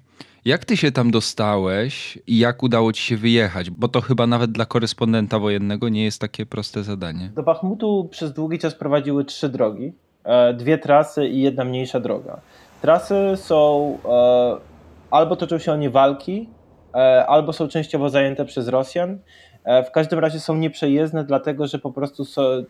Jak 0.45 0.65
ty 0.65 0.77
się 0.77 0.91
tam 0.91 1.11
dostałeś 1.11 2.19
i 2.27 2.39
jak 2.39 2.63
udało 2.63 2.93
ci 2.93 3.01
się 3.01 3.17
wyjechać? 3.17 3.69
Bo 3.69 3.87
to 3.87 4.01
chyba 4.01 4.27
nawet 4.27 4.51
dla 4.51 4.65
korespondenta 4.65 5.39
wojennego 5.39 5.89
nie 5.89 6.03
jest 6.03 6.21
takie 6.21 6.45
proste 6.45 6.83
zadanie. 6.83 7.31
Do 7.35 7.43
Bachmutu 7.43 8.07
przez 8.11 8.33
długi 8.33 8.59
czas 8.59 8.75
prowadziły 8.75 9.25
trzy 9.25 9.49
drogi, 9.49 9.93
e, 10.23 10.53
dwie 10.53 10.77
trasy 10.77 11.27
i 11.27 11.41
jedna 11.41 11.65
mniejsza 11.65 11.99
droga. 11.99 12.39
Trasy 12.81 13.15
są 13.35 13.97
e, 14.05 14.57
albo 15.11 15.35
toczą 15.35 15.57
się 15.57 15.71
o 15.71 15.75
nie 15.75 15.89
walki, 15.89 16.49
e, 16.93 17.25
albo 17.25 17.53
są 17.53 17.67
częściowo 17.67 18.09
zajęte 18.09 18.45
przez 18.45 18.67
Rosjan 18.67 19.19
w 19.65 19.91
każdym 19.91 20.19
razie 20.19 20.39
są 20.39 20.55
nieprzejezdne, 20.55 21.23
dlatego 21.23 21.67
że 21.67 21.79
po 21.79 21.91
prostu 21.91 22.23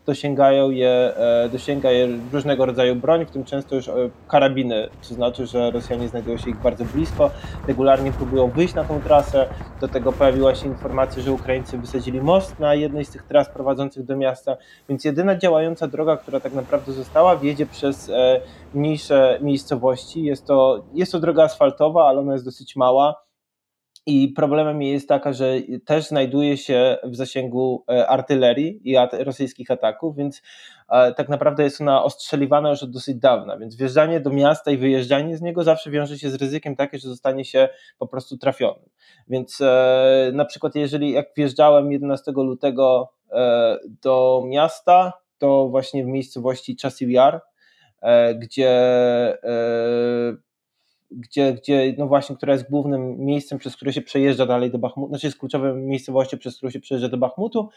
dosięgają 0.06 0.70
je, 0.70 1.16
e, 1.16 1.48
dosięga 1.52 1.90
je 1.90 2.08
różnego 2.32 2.66
rodzaju 2.66 2.96
broń, 2.96 3.26
w 3.26 3.30
tym 3.30 3.44
często 3.44 3.74
już 3.74 3.88
e, 3.88 3.92
karabiny, 4.28 4.88
to 5.08 5.14
znaczy, 5.14 5.46
że 5.46 5.70
Rosjanie 5.70 6.08
znajdują 6.08 6.36
się 6.36 6.50
ich 6.50 6.62
bardzo 6.62 6.84
blisko, 6.84 7.30
regularnie 7.68 8.12
próbują 8.12 8.50
wyjść 8.50 8.74
na 8.74 8.84
tą 8.84 9.00
trasę. 9.00 9.46
Do 9.80 9.88
tego 9.88 10.12
pojawiła 10.12 10.54
się 10.54 10.66
informacja, 10.66 11.22
że 11.22 11.32
Ukraińcy 11.32 11.78
wysadzili 11.78 12.20
most 12.20 12.58
na 12.58 12.74
jednej 12.74 13.04
z 13.04 13.10
tych 13.10 13.22
tras 13.22 13.48
prowadzących 13.48 14.04
do 14.04 14.16
miasta, 14.16 14.56
więc 14.88 15.04
jedyna 15.04 15.36
działająca 15.36 15.88
droga, 15.88 16.16
która 16.16 16.40
tak 16.40 16.52
naprawdę 16.52 16.92
została, 16.92 17.36
wiedzie 17.36 17.66
przez 17.66 18.10
mniejsze 18.74 19.38
miejscowości. 19.42 20.24
Jest 20.24 20.46
to, 20.46 20.84
jest 20.94 21.12
to 21.12 21.20
droga 21.20 21.44
asfaltowa, 21.44 22.08
ale 22.08 22.20
ona 22.20 22.32
jest 22.32 22.44
dosyć 22.44 22.76
mała 22.76 23.29
i 24.06 24.28
problemem 24.28 24.82
jest 24.82 25.08
taka, 25.08 25.32
że 25.32 25.54
też 25.84 26.06
znajduje 26.06 26.56
się 26.56 26.96
w 27.04 27.16
zasięgu 27.16 27.84
e, 27.90 28.06
artylerii 28.06 28.80
i 28.84 28.96
rosyjskich 29.12 29.70
ataków, 29.70 30.16
więc 30.16 30.42
e, 30.88 31.14
tak 31.14 31.28
naprawdę 31.28 31.62
jest 31.62 31.80
ona 31.80 32.04
ostrzeliwana 32.04 32.70
już 32.70 32.82
od 32.82 32.90
dosyć 32.90 33.16
dawna. 33.16 33.58
Więc 33.58 33.76
wjeżdżanie 33.76 34.20
do 34.20 34.30
miasta 34.30 34.70
i 34.70 34.76
wyjeżdżanie 34.76 35.36
z 35.36 35.42
niego 35.42 35.64
zawsze 35.64 35.90
wiąże 35.90 36.18
się 36.18 36.30
z 36.30 36.34
ryzykiem 36.34 36.76
takie, 36.76 36.98
że 36.98 37.08
zostanie 37.08 37.44
się 37.44 37.68
po 37.98 38.06
prostu 38.06 38.38
trafionym. 38.38 38.88
Więc 39.28 39.60
e, 39.60 40.30
na 40.34 40.44
przykład, 40.44 40.74
jeżeli 40.74 41.12
jak 41.12 41.26
wjeżdżałem 41.36 41.92
11 41.92 42.32
lutego 42.32 43.12
do 44.02 44.42
miasta, 44.46 45.12
to 45.38 45.68
właśnie 45.68 46.04
w 46.04 46.06
miejscowości 46.06 46.76
Chasiv 46.82 47.10
Yar, 47.10 47.40
gdzie 48.38 48.70
gdzie, 51.10 51.52
gdzie, 51.52 51.94
no 51.98 52.06
właśnie, 52.06 52.36
która 52.36 52.52
jest 52.52 52.70
głównym 52.70 53.18
miejscem, 53.18 53.58
przez 53.58 53.76
które 53.76 53.92
się 53.92 54.00
przejeżdża 54.02 54.46
dalej 54.46 54.70
do 54.70 54.78
Bachmutu, 54.78 55.08
znaczy 55.08 55.26
jest 55.26 55.38
kluczową 55.38 55.74
miejscowością, 55.74 56.38
przez 56.38 56.56
którą 56.56 56.70
się 56.70 56.80
przejeżdża 56.80 57.08
do 57.08 57.16
Bachmutu. 57.16 57.68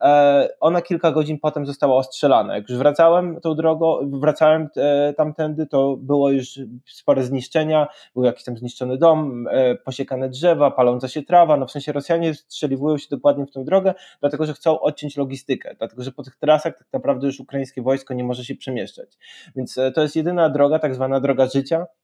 E, 0.00 0.48
ona 0.60 0.82
kilka 0.82 1.12
godzin 1.12 1.38
potem 1.38 1.66
została 1.66 1.96
ostrzelana. 1.96 2.56
Jak 2.56 2.68
już 2.68 2.78
wracałem 2.78 3.40
tą 3.40 3.54
drogą, 3.54 4.10
wracałem 4.20 4.68
e, 4.76 5.14
tamtędy, 5.14 5.66
to 5.66 5.96
było 5.96 6.30
już 6.30 6.58
spore 6.86 7.24
zniszczenia, 7.24 7.88
był 8.14 8.24
jakiś 8.24 8.44
tam 8.44 8.56
zniszczony 8.56 8.98
dom, 8.98 9.46
e, 9.50 9.74
posiekane 9.74 10.28
drzewa, 10.28 10.70
paląca 10.70 11.08
się 11.08 11.22
trawa, 11.22 11.56
no 11.56 11.66
w 11.66 11.70
sensie 11.70 11.92
Rosjanie 11.92 12.34
strzeliwują 12.34 12.98
się 12.98 13.06
dokładnie 13.10 13.46
w 13.46 13.50
tę 13.50 13.64
drogę, 13.64 13.94
dlatego, 14.20 14.46
że 14.46 14.52
chcą 14.52 14.80
odciąć 14.80 15.16
logistykę, 15.16 15.74
dlatego, 15.78 16.02
że 16.02 16.12
po 16.12 16.22
tych 16.22 16.36
trasach 16.36 16.78
tak 16.78 16.86
naprawdę 16.92 17.26
już 17.26 17.40
ukraińskie 17.40 17.82
wojsko 17.82 18.14
nie 18.14 18.24
może 18.24 18.44
się 18.44 18.54
przemieszczać. 18.54 19.18
Więc 19.56 19.78
to 19.94 20.02
jest 20.02 20.16
jedyna 20.16 20.48
droga, 20.48 20.78
tak 20.78 20.94
zwana 20.94 21.20
droga 21.20 21.46
życia, 21.46 21.86
E, 21.92 22.01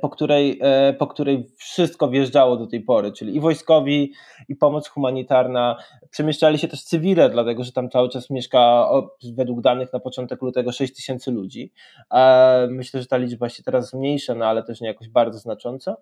po 0.00 0.08
której, 0.08 0.58
e, 0.62 0.92
po 0.92 1.06
której 1.06 1.46
wszystko 1.56 2.08
wjeżdżało 2.08 2.56
do 2.56 2.66
tej 2.66 2.80
pory, 2.80 3.12
czyli 3.12 3.36
i 3.36 3.40
wojskowi, 3.40 4.12
i 4.48 4.56
pomoc 4.56 4.88
humanitarna. 4.88 5.76
Przemieszczali 6.10 6.58
się 6.58 6.68
też 6.68 6.82
cywile, 6.82 7.30
dlatego 7.30 7.64
że 7.64 7.72
tam 7.72 7.90
cały 7.90 8.08
czas 8.08 8.30
mieszka 8.30 8.88
według 9.34 9.60
danych 9.60 9.92
na 9.92 10.00
początek 10.00 10.42
lutego 10.42 10.72
6 10.72 10.94
tysięcy 10.96 11.30
ludzi. 11.30 11.72
E, 12.14 12.68
myślę, 12.70 13.00
że 13.00 13.06
ta 13.06 13.16
liczba 13.16 13.48
się 13.48 13.62
teraz 13.62 13.90
zmniejsza, 13.90 14.34
no 14.34 14.46
ale 14.46 14.62
też 14.62 14.80
nie 14.80 14.88
jakoś 14.88 15.08
bardzo 15.08 15.38
znacząco. 15.38 15.96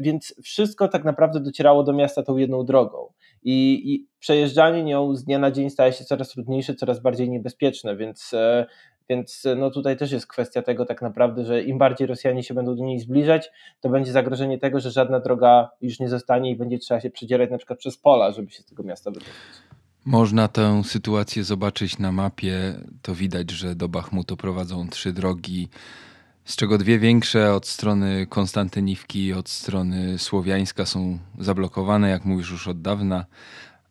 Więc 0.00 0.34
wszystko 0.42 0.88
tak 0.88 1.04
naprawdę 1.04 1.40
docierało 1.40 1.82
do 1.82 1.92
miasta 1.92 2.22
tą 2.22 2.36
jedną 2.36 2.64
drogą. 2.64 3.12
I, 3.42 3.82
i 3.94 4.06
przejeżdżanie 4.18 4.84
nią 4.84 5.14
z 5.14 5.24
dnia 5.24 5.38
na 5.38 5.50
dzień 5.50 5.70
staje 5.70 5.92
się 5.92 6.04
coraz 6.04 6.28
trudniejsze, 6.28 6.74
coraz 6.74 7.00
bardziej 7.00 7.30
niebezpieczne, 7.30 7.96
więc 7.96 8.34
więc 9.08 9.46
no 9.56 9.70
tutaj 9.70 9.96
też 9.96 10.12
jest 10.12 10.26
kwestia 10.26 10.62
tego 10.62 10.86
tak 10.86 11.02
naprawdę, 11.02 11.44
że 11.44 11.62
im 11.62 11.78
bardziej 11.78 12.06
Rosjanie 12.06 12.42
się 12.42 12.54
będą 12.54 12.76
do 12.76 12.84
niej 12.84 13.00
zbliżać, 13.00 13.50
to 13.80 13.88
będzie 13.88 14.12
zagrożenie 14.12 14.58
tego, 14.58 14.80
że 14.80 14.90
żadna 14.90 15.20
droga 15.20 15.70
już 15.80 16.00
nie 16.00 16.08
zostanie 16.08 16.50
i 16.50 16.56
będzie 16.56 16.78
trzeba 16.78 17.00
się 17.00 17.10
przedzierać 17.10 17.50
na 17.50 17.58
przykład 17.58 17.78
przez 17.78 17.98
pola, 17.98 18.32
żeby 18.32 18.50
się 18.50 18.62
z 18.62 18.66
tego 18.66 18.82
miasta 18.82 19.10
wydostać. 19.10 19.34
Można 20.04 20.48
tę 20.48 20.84
sytuację 20.84 21.44
zobaczyć 21.44 21.98
na 21.98 22.12
mapie. 22.12 22.74
To 23.02 23.14
widać, 23.14 23.50
że 23.50 23.74
do 23.74 23.88
Bachmutu 23.88 24.36
prowadzą 24.36 24.88
trzy 24.88 25.12
drogi, 25.12 25.68
z 26.44 26.56
czego 26.56 26.78
dwie 26.78 26.98
większe 26.98 27.54
od 27.54 27.66
strony 27.66 28.26
Konstantyniwki 28.26 29.26
i 29.26 29.32
od 29.32 29.48
strony 29.48 30.18
Słowiańska 30.18 30.86
są 30.86 31.18
zablokowane, 31.38 32.10
jak 32.10 32.24
mówisz 32.24 32.50
już 32.50 32.68
od 32.68 32.82
dawna 32.82 33.26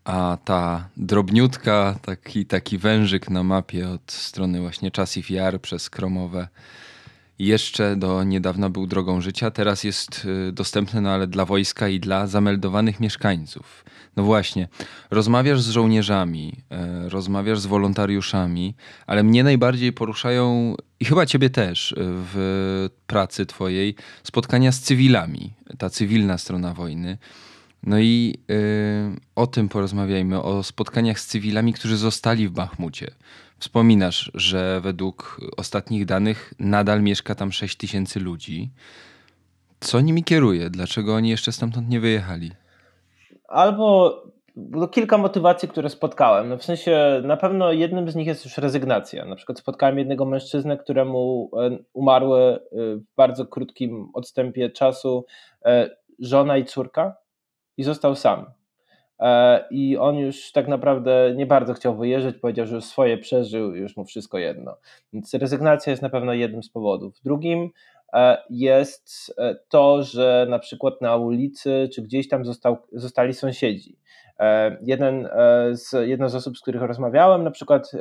a 0.03 0.37
ta 0.45 0.89
drobniutka, 0.97 1.99
taki, 2.01 2.45
taki 2.45 2.77
wężyk 2.77 3.29
na 3.29 3.43
mapie 3.43 3.89
od 3.89 4.11
strony 4.11 4.61
właśnie 4.61 4.91
Chasif 4.95 5.29
Jar 5.29 5.61
przez 5.61 5.89
Kromowe 5.89 6.47
Jeszcze 7.39 7.95
do 7.95 8.23
niedawna 8.23 8.69
był 8.69 8.87
drogą 8.87 9.21
życia, 9.21 9.51
teraz 9.51 9.83
jest 9.83 10.25
y, 10.49 10.51
dostępny, 10.51 11.01
no 11.01 11.09
ale 11.09 11.27
dla 11.27 11.45
wojska 11.45 11.87
i 11.87 11.99
dla 11.99 12.27
zameldowanych 12.27 12.99
mieszkańców. 12.99 13.85
No 14.15 14.23
właśnie, 14.23 14.67
rozmawiasz 15.11 15.61
z 15.61 15.69
żołnierzami, 15.69 16.53
e, 16.71 17.09
rozmawiasz 17.09 17.59
z 17.59 17.65
wolontariuszami, 17.65 18.75
ale 19.07 19.23
mnie 19.23 19.43
najbardziej 19.43 19.93
poruszają, 19.93 20.75
i 20.99 21.05
chyba 21.05 21.25
ciebie 21.25 21.49
też, 21.49 21.91
y, 21.91 21.95
w 21.99 22.89
pracy 23.07 23.45
twojej, 23.45 23.95
spotkania 24.23 24.71
z 24.71 24.79
cywilami, 24.79 25.53
ta 25.77 25.89
cywilna 25.89 26.37
strona 26.37 26.73
wojny. 26.73 27.17
No 27.83 27.99
i 27.99 28.35
y, 28.51 29.19
o 29.35 29.47
tym 29.47 29.69
porozmawiajmy, 29.69 30.41
o 30.41 30.63
spotkaniach 30.63 31.19
z 31.19 31.27
cywilami, 31.27 31.73
którzy 31.73 31.97
zostali 31.97 32.47
w 32.47 32.51
Bachmucie. 32.51 33.07
Wspominasz, 33.59 34.31
że 34.33 34.81
według 34.81 35.41
ostatnich 35.57 36.05
danych 36.05 36.53
nadal 36.59 37.01
mieszka 37.01 37.35
tam 37.35 37.51
6 37.51 37.77
tysięcy 37.77 38.19
ludzi. 38.19 38.71
Co 39.79 40.01
nimi 40.01 40.23
kieruje? 40.23 40.69
Dlaczego 40.69 41.15
oni 41.15 41.29
jeszcze 41.29 41.51
stamtąd 41.51 41.89
nie 41.89 41.99
wyjechali? 41.99 42.51
Albo 43.47 44.15
no, 44.55 44.87
kilka 44.87 45.17
motywacji, 45.17 45.69
które 45.69 45.89
spotkałem. 45.89 46.49
No 46.49 46.57
w 46.57 46.63
sensie 46.63 47.21
na 47.23 47.37
pewno 47.37 47.71
jednym 47.71 48.09
z 48.09 48.15
nich 48.15 48.27
jest 48.27 48.45
już 48.45 48.57
rezygnacja. 48.57 49.25
Na 49.25 49.35
przykład 49.35 49.59
spotkałem 49.59 49.97
jednego 49.97 50.25
mężczyznę, 50.25 50.77
któremu 50.77 51.51
e, 51.57 51.77
umarły 51.93 52.39
e, 52.39 52.59
w 52.71 53.03
bardzo 53.17 53.45
krótkim 53.45 54.09
odstępie 54.13 54.69
czasu 54.69 55.25
e, 55.65 55.89
żona 56.19 56.57
i 56.57 56.65
córka 56.65 57.20
i 57.81 57.83
został 57.83 58.15
sam. 58.15 58.45
I 59.71 59.97
on 59.97 60.15
już 60.15 60.51
tak 60.51 60.67
naprawdę 60.67 61.33
nie 61.35 61.45
bardzo 61.45 61.73
chciał 61.73 61.97
wyjeżdżać, 61.97 62.35
powiedział, 62.35 62.65
że 62.65 62.81
swoje 62.81 63.17
przeżył, 63.17 63.75
już 63.75 63.97
mu 63.97 64.05
wszystko 64.05 64.37
jedno. 64.37 64.77
Więc 65.13 65.33
rezygnacja 65.33 65.91
jest 65.91 66.01
na 66.01 66.09
pewno 66.09 66.33
jednym 66.33 66.63
z 66.63 66.69
powodów. 66.69 67.15
Drugim 67.23 67.69
jest 68.49 69.35
to, 69.69 70.03
że 70.03 70.47
na 70.49 70.59
przykład 70.59 71.01
na 71.01 71.15
ulicy 71.15 71.89
czy 71.93 72.01
gdzieś 72.01 72.27
tam 72.27 72.45
został, 72.45 72.77
zostali 72.93 73.33
sąsiedzi. 73.33 73.97
Jeden 74.81 75.29
z, 75.71 76.07
jedna 76.07 76.29
z 76.29 76.35
osób, 76.35 76.57
z 76.57 76.61
których 76.61 76.81
rozmawiałem, 76.81 77.43
na 77.43 77.51
przykład 77.51 77.91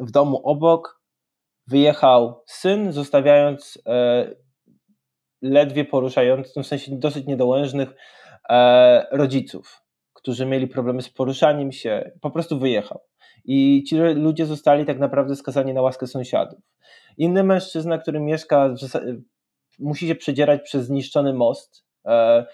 w 0.00 0.10
domu 0.10 0.40
obok 0.44 1.00
wyjechał 1.66 2.42
syn, 2.46 2.92
zostawiając 2.92 3.82
ledwie 5.42 5.84
poruszających, 5.84 6.64
w 6.64 6.66
sensie 6.66 6.98
dosyć 6.98 7.26
niedołężnych 7.26 7.88
E, 7.88 8.21
rodziców, 9.12 9.82
którzy 10.12 10.46
mieli 10.46 10.66
problemy 10.66 11.02
z 11.02 11.10
poruszaniem 11.10 11.72
się, 11.72 12.10
po 12.20 12.30
prostu 12.30 12.58
wyjechał. 12.58 13.00
I 13.44 13.84
ci 13.88 13.96
ludzie 13.96 14.46
zostali 14.46 14.86
tak 14.86 14.98
naprawdę 14.98 15.36
skazani 15.36 15.74
na 15.74 15.82
łaskę 15.82 16.06
sąsiadów. 16.06 16.60
Inny 17.18 17.44
mężczyzna, 17.44 17.98
który 17.98 18.20
mieszka, 18.20 18.74
musi 19.78 20.08
się 20.08 20.14
przedzierać 20.14 20.62
przez 20.62 20.86
zniszczony 20.86 21.34
most, 21.34 21.84
e, 22.06 22.46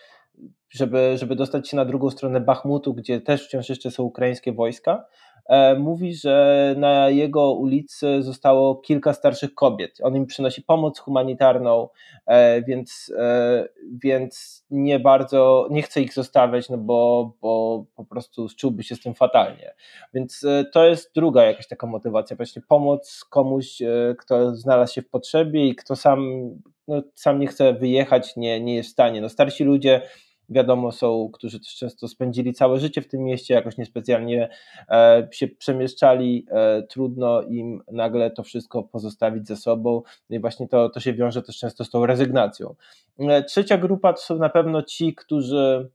żeby, 0.70 1.18
żeby 1.18 1.36
dostać 1.36 1.68
się 1.68 1.76
na 1.76 1.84
drugą 1.84 2.10
stronę 2.10 2.40
Bachmutu, 2.40 2.94
gdzie 2.94 3.20
też 3.20 3.46
wciąż 3.46 3.68
jeszcze 3.68 3.90
są 3.90 4.02
ukraińskie 4.02 4.52
wojska. 4.52 5.06
E, 5.48 5.74
mówi, 5.74 6.14
że 6.14 6.74
na 6.78 7.10
jego 7.10 7.52
ulicy 7.52 8.22
zostało 8.22 8.76
kilka 8.76 9.12
starszych 9.12 9.54
kobiet. 9.54 9.98
On 10.02 10.16
im 10.16 10.26
przynosi 10.26 10.62
pomoc 10.62 10.98
humanitarną, 10.98 11.88
e, 12.26 12.62
więc, 12.62 13.12
e, 13.18 13.68
więc 14.02 14.64
nie 14.70 15.00
bardzo, 15.00 15.68
nie 15.70 15.82
chce 15.82 16.00
ich 16.00 16.14
zostawiać, 16.14 16.68
no 16.68 16.78
bo, 16.78 17.32
bo 17.40 17.84
po 17.96 18.04
prostu 18.04 18.46
czułby 18.56 18.82
się 18.82 18.94
z 18.94 19.00
tym 19.00 19.14
fatalnie. 19.14 19.74
Więc 20.14 20.46
to 20.72 20.84
jest 20.84 21.14
druga 21.14 21.44
jakaś 21.44 21.68
taka 21.68 21.86
motywacja, 21.86 22.36
właśnie 22.36 22.62
pomoc 22.68 23.24
komuś, 23.30 23.78
kto 24.18 24.56
znalazł 24.56 24.94
się 24.94 25.02
w 25.02 25.08
potrzebie 25.08 25.68
i 25.68 25.74
kto 25.74 25.96
sam, 25.96 26.50
no, 26.88 27.02
sam 27.14 27.38
nie 27.38 27.46
chce 27.46 27.72
wyjechać, 27.72 28.36
nie, 28.36 28.60
nie 28.60 28.74
jest 28.74 28.88
w 28.88 28.92
stanie. 28.92 29.20
No, 29.20 29.28
starsi 29.28 29.64
ludzie 29.64 30.02
wiadomo, 30.48 30.92
są, 30.92 31.30
którzy 31.32 31.60
też 31.60 31.74
często 31.74 32.08
spędzili 32.08 32.52
całe 32.54 32.78
życie 32.78 33.02
w 33.02 33.08
tym 33.08 33.24
mieście, 33.24 33.54
jakoś 33.54 33.76
niespecjalnie 33.76 34.48
e, 34.88 35.28
się 35.32 35.48
przemieszczali, 35.48 36.46
e, 36.50 36.82
trudno 36.82 37.42
im 37.42 37.82
nagle 37.92 38.30
to 38.30 38.42
wszystko 38.42 38.82
pozostawić 38.82 39.46
ze 39.46 39.56
sobą 39.56 40.02
no 40.30 40.36
i 40.36 40.40
właśnie 40.40 40.68
to, 40.68 40.88
to 40.88 41.00
się 41.00 41.12
wiąże 41.14 41.42
też 41.42 41.58
często 41.58 41.84
z 41.84 41.90
tą 41.90 42.06
rezygnacją. 42.06 42.74
E, 43.18 43.42
trzecia 43.42 43.78
grupa 43.78 44.12
to 44.12 44.20
są 44.20 44.38
na 44.38 44.48
pewno 44.48 44.82
ci, 44.82 45.14
którzy 45.14 45.90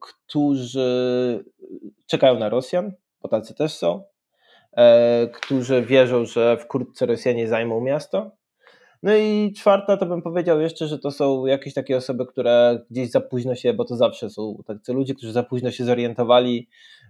którzy 0.00 1.44
czekają 2.06 2.38
na 2.38 2.48
Rosjan, 2.48 2.92
bo 3.22 3.28
tacy 3.28 3.54
też 3.54 3.74
są, 3.74 4.04
którzy 5.32 5.82
wierzą, 5.82 6.24
że 6.24 6.56
wkrótce 6.56 7.06
Rosjanie 7.06 7.48
zajmą 7.48 7.80
miasto, 7.80 8.30
no 9.02 9.16
i 9.16 9.52
czwarta 9.56 9.96
to 9.96 10.06
bym 10.06 10.22
powiedział 10.22 10.60
jeszcze, 10.60 10.86
że 10.86 10.98
to 10.98 11.10
są 11.10 11.46
jakieś 11.46 11.74
takie 11.74 11.96
osoby, 11.96 12.26
które 12.26 12.84
gdzieś 12.90 13.10
za 13.10 13.20
późno 13.20 13.54
się, 13.54 13.74
bo 13.74 13.84
to 13.84 13.96
zawsze 13.96 14.30
są 14.30 14.62
tacy 14.66 14.92
ludzie, 14.92 15.14
którzy 15.14 15.32
za 15.32 15.42
późno 15.42 15.70
się 15.70 15.84
zorientowali, 15.84 16.68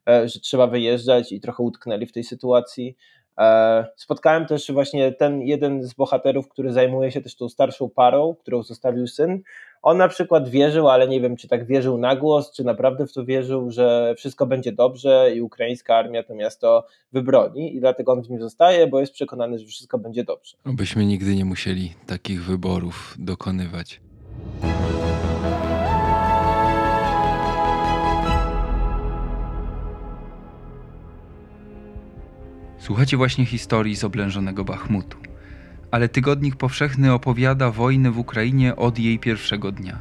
e, 0.08 0.28
że 0.28 0.40
trzeba 0.40 0.66
wyjeżdżać 0.66 1.32
i 1.32 1.40
trochę 1.40 1.62
utknęli 1.62 2.06
w 2.06 2.12
tej 2.12 2.24
sytuacji. 2.24 2.96
E, 3.38 3.86
spotkałem 3.96 4.46
też 4.46 4.72
właśnie 4.72 5.12
ten 5.12 5.42
jeden 5.42 5.82
z 5.82 5.94
bohaterów, 5.94 6.48
który 6.48 6.72
zajmuje 6.72 7.10
się 7.10 7.20
też 7.20 7.36
tą 7.36 7.48
starszą 7.48 7.88
parą, 7.88 8.34
którą 8.40 8.62
zostawił 8.62 9.06
syn. 9.06 9.42
On 9.86 9.96
na 9.96 10.08
przykład 10.08 10.48
wierzył, 10.48 10.88
ale 10.88 11.08
nie 11.08 11.20
wiem, 11.20 11.36
czy 11.36 11.48
tak 11.48 11.66
wierzył 11.66 11.98
na 11.98 12.16
głos, 12.16 12.52
czy 12.52 12.64
naprawdę 12.64 13.06
w 13.06 13.12
to 13.12 13.24
wierzył, 13.24 13.70
że 13.70 14.14
wszystko 14.18 14.46
będzie 14.46 14.72
dobrze 14.72 15.32
i 15.34 15.40
ukraińska 15.40 15.96
armia 15.96 16.22
to 16.22 16.34
miasto 16.34 16.86
wybroni 17.12 17.76
i 17.76 17.80
dlatego 17.80 18.12
on 18.12 18.22
w 18.22 18.30
nim 18.30 18.40
zostaje, 18.40 18.86
bo 18.86 19.00
jest 19.00 19.12
przekonany, 19.12 19.58
że 19.58 19.66
wszystko 19.66 19.98
będzie 19.98 20.24
dobrze. 20.24 20.56
Obyśmy 20.64 21.06
nigdy 21.06 21.36
nie 21.36 21.44
musieli 21.44 21.92
takich 22.06 22.44
wyborów 22.44 23.14
dokonywać. 23.18 24.00
Słuchacie 32.78 33.16
właśnie 33.16 33.46
historii 33.46 33.96
z 33.96 34.04
oblężonego 34.04 34.64
Bachmutu. 34.64 35.18
Ale 35.96 36.08
Tygodnik 36.08 36.56
Powszechny 36.56 37.12
opowiada 37.12 37.70
wojnę 37.70 38.10
w 38.10 38.18
Ukrainie 38.18 38.76
od 38.76 38.98
jej 38.98 39.18
pierwszego 39.18 39.72
dnia. 39.72 40.00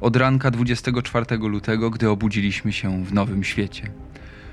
Od 0.00 0.16
ranka 0.16 0.50
24 0.50 1.36
lutego, 1.36 1.90
gdy 1.90 2.10
obudziliśmy 2.10 2.72
się 2.72 3.04
w 3.04 3.12
nowym 3.12 3.44
świecie. 3.44 3.90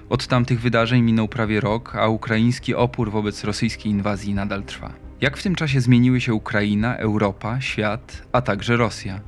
Od 0.10 0.28
tamtych 0.28 0.62
wydarzeń 0.62 1.02
minął 1.02 1.28
prawie 1.28 1.60
rok, 1.60 1.96
a 1.96 2.08
ukraiński 2.08 2.76
opór 2.76 3.12
wobec 3.12 3.44
rosyjskiej 3.44 3.92
inwazji 3.92 4.34
nadal 4.34 4.64
trwa. 4.64 4.94
Jak 5.22 5.38
w 5.38 5.44
tym 5.44 5.56
czasie 5.56 5.82
zmieniły 5.82 6.22
się 6.22 6.34
Ukraina, 6.34 6.98
Europa, 6.98 7.62
świat, 7.62 8.28
a 8.32 8.42
także 8.42 8.78
Rosja? 8.78 9.20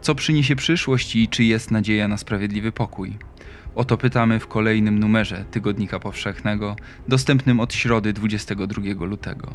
Co 0.00 0.14
przyniesie 0.14 0.56
przyszłość 0.56 1.16
i 1.16 1.28
czy 1.28 1.44
jest 1.44 1.70
nadzieja 1.70 2.08
na 2.08 2.16
sprawiedliwy 2.16 2.72
pokój? 2.72 3.18
O 3.74 3.84
to 3.84 3.96
pytamy 3.96 4.40
w 4.40 4.46
kolejnym 4.46 4.98
numerze 4.98 5.44
Tygodnika 5.50 6.00
Powszechnego, 6.00 6.76
dostępnym 7.08 7.60
od 7.60 7.74
środy 7.74 8.12
22 8.12 9.04
lutego. 9.06 9.52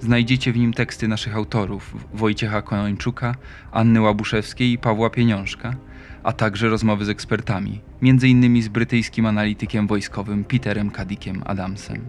Znajdziecie 0.00 0.52
w 0.52 0.56
nim 0.56 0.72
teksty 0.72 1.08
naszych 1.08 1.36
autorów 1.36 1.96
Wojciecha 2.14 2.62
Konończuka, 2.62 3.34
Anny 3.72 4.00
Łabuszewskiej 4.00 4.72
i 4.72 4.78
Pawła 4.78 5.10
Pieniążka, 5.10 5.76
a 6.22 6.32
także 6.32 6.68
rozmowy 6.68 7.04
z 7.04 7.08
ekspertami, 7.08 7.80
m.in. 8.02 8.62
z 8.62 8.68
brytyjskim 8.68 9.26
analitykiem 9.26 9.86
wojskowym 9.86 10.44
Peterem 10.44 10.90
Kadikiem 10.90 11.42
Adamsem. 11.46 12.04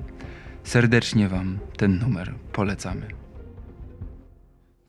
Serdecznie 0.63 1.29
Wam 1.29 1.59
ten 1.77 1.99
numer 1.99 2.33
polecamy. 2.53 3.07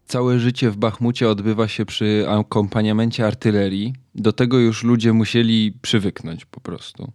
Całe 0.07 0.39
życie 0.39 0.71
w 0.71 0.77
Bachmucie 0.77 1.29
odbywa 1.29 1.69
się 1.69 1.87
przy 1.87 2.27
akompaniamencie 2.29 3.27
artylerii. 3.27 3.95
Do 4.15 4.33
tego 4.33 4.59
już 4.59 4.85
ludzie 4.85 5.13
musieli 5.13 5.73
przywyknąć 5.83 6.45
po 6.45 6.61
prostu. 6.61 7.13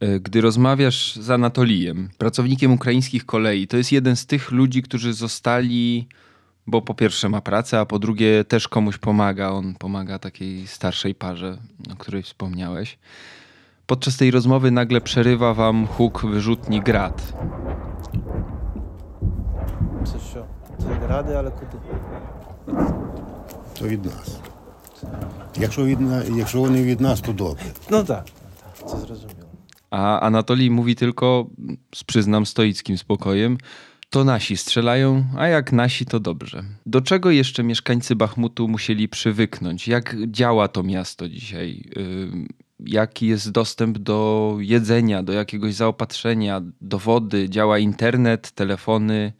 E, 0.00 0.20
gdy 0.20 0.40
rozmawiasz 0.40 1.16
z 1.16 1.30
Anatolijem, 1.30 2.10
pracownikiem 2.18 2.72
ukraińskich 2.72 3.26
kolei, 3.26 3.66
to 3.66 3.76
jest 3.76 3.92
jeden 3.92 4.16
z 4.16 4.26
tych 4.26 4.50
ludzi, 4.50 4.82
którzy 4.82 5.12
zostali, 5.12 6.08
bo 6.66 6.82
po 6.82 6.94
pierwsze 6.94 7.28
ma 7.28 7.40
pracę, 7.40 7.80
a 7.80 7.86
po 7.86 7.98
drugie 7.98 8.44
też 8.44 8.68
komuś 8.68 8.98
pomaga. 8.98 9.50
On 9.50 9.74
pomaga 9.74 10.18
takiej 10.18 10.66
starszej 10.66 11.14
parze, 11.14 11.58
o 11.92 11.96
której 11.96 12.22
wspomniałeś. 12.22 12.98
Podczas 13.86 14.16
tej 14.16 14.30
rozmowy 14.30 14.70
nagle 14.70 15.00
przerywa 15.00 15.54
wam 15.54 15.86
huk 15.86 16.26
wyrzutni 16.26 16.80
grad. 16.80 17.32
Це 20.04 20.18
що? 20.30 20.44
Це 20.78 20.94
гради, 21.06 21.34
ale 21.34 21.50
куди? 21.50 21.78
То 23.78 23.88
від 23.88 24.04
нас. 24.04 24.40
Якщо, 25.60 25.84
від, 25.84 26.00
на- 26.00 26.24
якщо 26.24 26.60
вони 26.60 26.82
від 26.82 27.00
нас, 27.00 27.20
то 27.20 27.32
добре. 27.32 27.64
No 27.90 28.04
tak, 28.04 28.24
tak, 28.24 28.90
to 28.90 28.96
zrozumiałem. 28.98 29.41
A 29.93 30.19
Anatolij 30.19 30.71
mówi 30.71 30.95
tylko, 30.95 31.49
z 31.95 32.03
przyznam 32.03 32.45
stoickim 32.45 32.97
spokojem, 32.97 33.57
to 34.09 34.23
nasi 34.23 34.57
strzelają, 34.57 35.23
a 35.37 35.47
jak 35.47 35.71
nasi 35.71 36.05
to 36.05 36.19
dobrze. 36.19 36.63
Do 36.85 37.01
czego 37.01 37.31
jeszcze 37.31 37.63
mieszkańcy 37.63 38.15
Bachmutu 38.15 38.67
musieli 38.67 39.09
przywyknąć? 39.09 39.87
Jak 39.87 40.15
działa 40.27 40.67
to 40.67 40.83
miasto 40.83 41.29
dzisiaj? 41.29 41.83
Ym, 41.97 42.47
Jaki 42.79 43.27
jest 43.27 43.51
dostęp 43.51 43.97
do 43.97 44.55
jedzenia, 44.59 45.23
do 45.23 45.33
jakiegoś 45.33 45.73
zaopatrzenia, 45.73 46.61
do 46.81 46.99
wody? 46.99 47.49
Działa 47.49 47.79
internet, 47.79 48.51
telefony? 48.51 49.33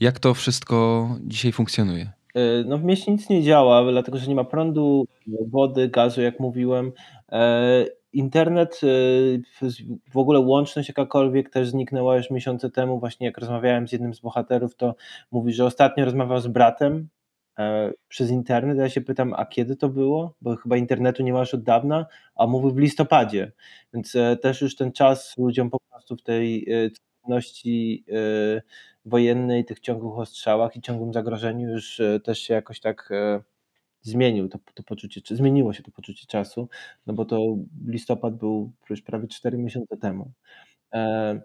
Jak 0.00 0.18
to 0.18 0.34
wszystko 0.34 1.08
dzisiaj 1.20 1.52
funkcjonuje? 1.52 2.12
E, 2.34 2.64
no 2.66 2.78
w 2.78 2.84
mieście 2.84 3.12
nic 3.12 3.28
nie 3.28 3.42
działa, 3.42 3.92
dlatego 3.92 4.18
że 4.18 4.26
nie 4.26 4.34
ma 4.34 4.44
prądu, 4.44 5.06
wody, 5.46 5.88
gazu, 5.88 6.20
jak 6.20 6.40
mówiłem. 6.40 6.92
E, 8.14 8.18
internet, 8.18 8.80
e, 8.82 9.68
w 10.10 10.16
ogóle 10.16 10.40
łączność 10.40 10.88
jakakolwiek 10.88 11.50
też 11.50 11.68
zniknęła 11.68 12.16
już 12.16 12.30
miesiące 12.30 12.70
temu. 12.70 13.00
Właśnie 13.00 13.26
jak 13.26 13.38
rozmawiałem 13.38 13.88
z 13.88 13.92
jednym 13.92 14.14
z 14.14 14.20
bohaterów, 14.20 14.76
to 14.76 14.94
mówi, 15.30 15.52
że 15.52 15.64
ostatnio 15.64 16.04
rozmawiał 16.04 16.40
z 16.40 16.46
bratem 16.46 17.08
przez 18.08 18.30
internet. 18.30 18.78
Ja 18.78 18.88
się 18.88 19.00
pytam, 19.00 19.34
a 19.36 19.46
kiedy 19.46 19.76
to 19.76 19.88
było? 19.88 20.34
Bo 20.40 20.56
chyba 20.56 20.76
internetu 20.76 21.22
nie 21.22 21.32
ma 21.32 21.40
już 21.40 21.54
od 21.54 21.62
dawna, 21.62 22.06
a 22.34 22.46
mówi 22.46 22.74
w 22.74 22.78
listopadzie. 22.78 23.52
Więc 23.94 24.16
też 24.42 24.62
już 24.62 24.76
ten 24.76 24.92
czas 24.92 25.34
ludziom 25.38 25.70
po 25.70 25.78
prostu 25.90 26.16
w 26.16 26.22
tej 26.22 26.66
codzienności 26.92 28.04
wojennej, 29.04 29.64
tych 29.64 29.80
ciągłych 29.80 30.18
ostrzałach 30.18 30.76
i 30.76 30.80
ciągłym 30.80 31.12
zagrożeniu 31.12 31.70
już 31.70 32.00
e, 32.00 32.20
też 32.20 32.38
się 32.38 32.54
jakoś 32.54 32.80
tak 32.80 33.08
e, 33.10 33.42
zmienił 34.04 34.48
to, 34.48 34.58
to 34.74 34.82
poczucie, 34.82 35.20
czy 35.20 35.36
zmieniło 35.36 35.72
się 35.72 35.82
to 35.82 35.90
poczucie 35.90 36.26
czasu, 36.26 36.68
no 37.06 37.14
bo 37.14 37.24
to 37.24 37.56
listopad 37.86 38.36
był 38.36 38.72
już 38.90 39.02
prawie 39.02 39.28
4 39.28 39.58
miesiące 39.58 39.96
temu. 39.96 40.32
E, 40.94 41.40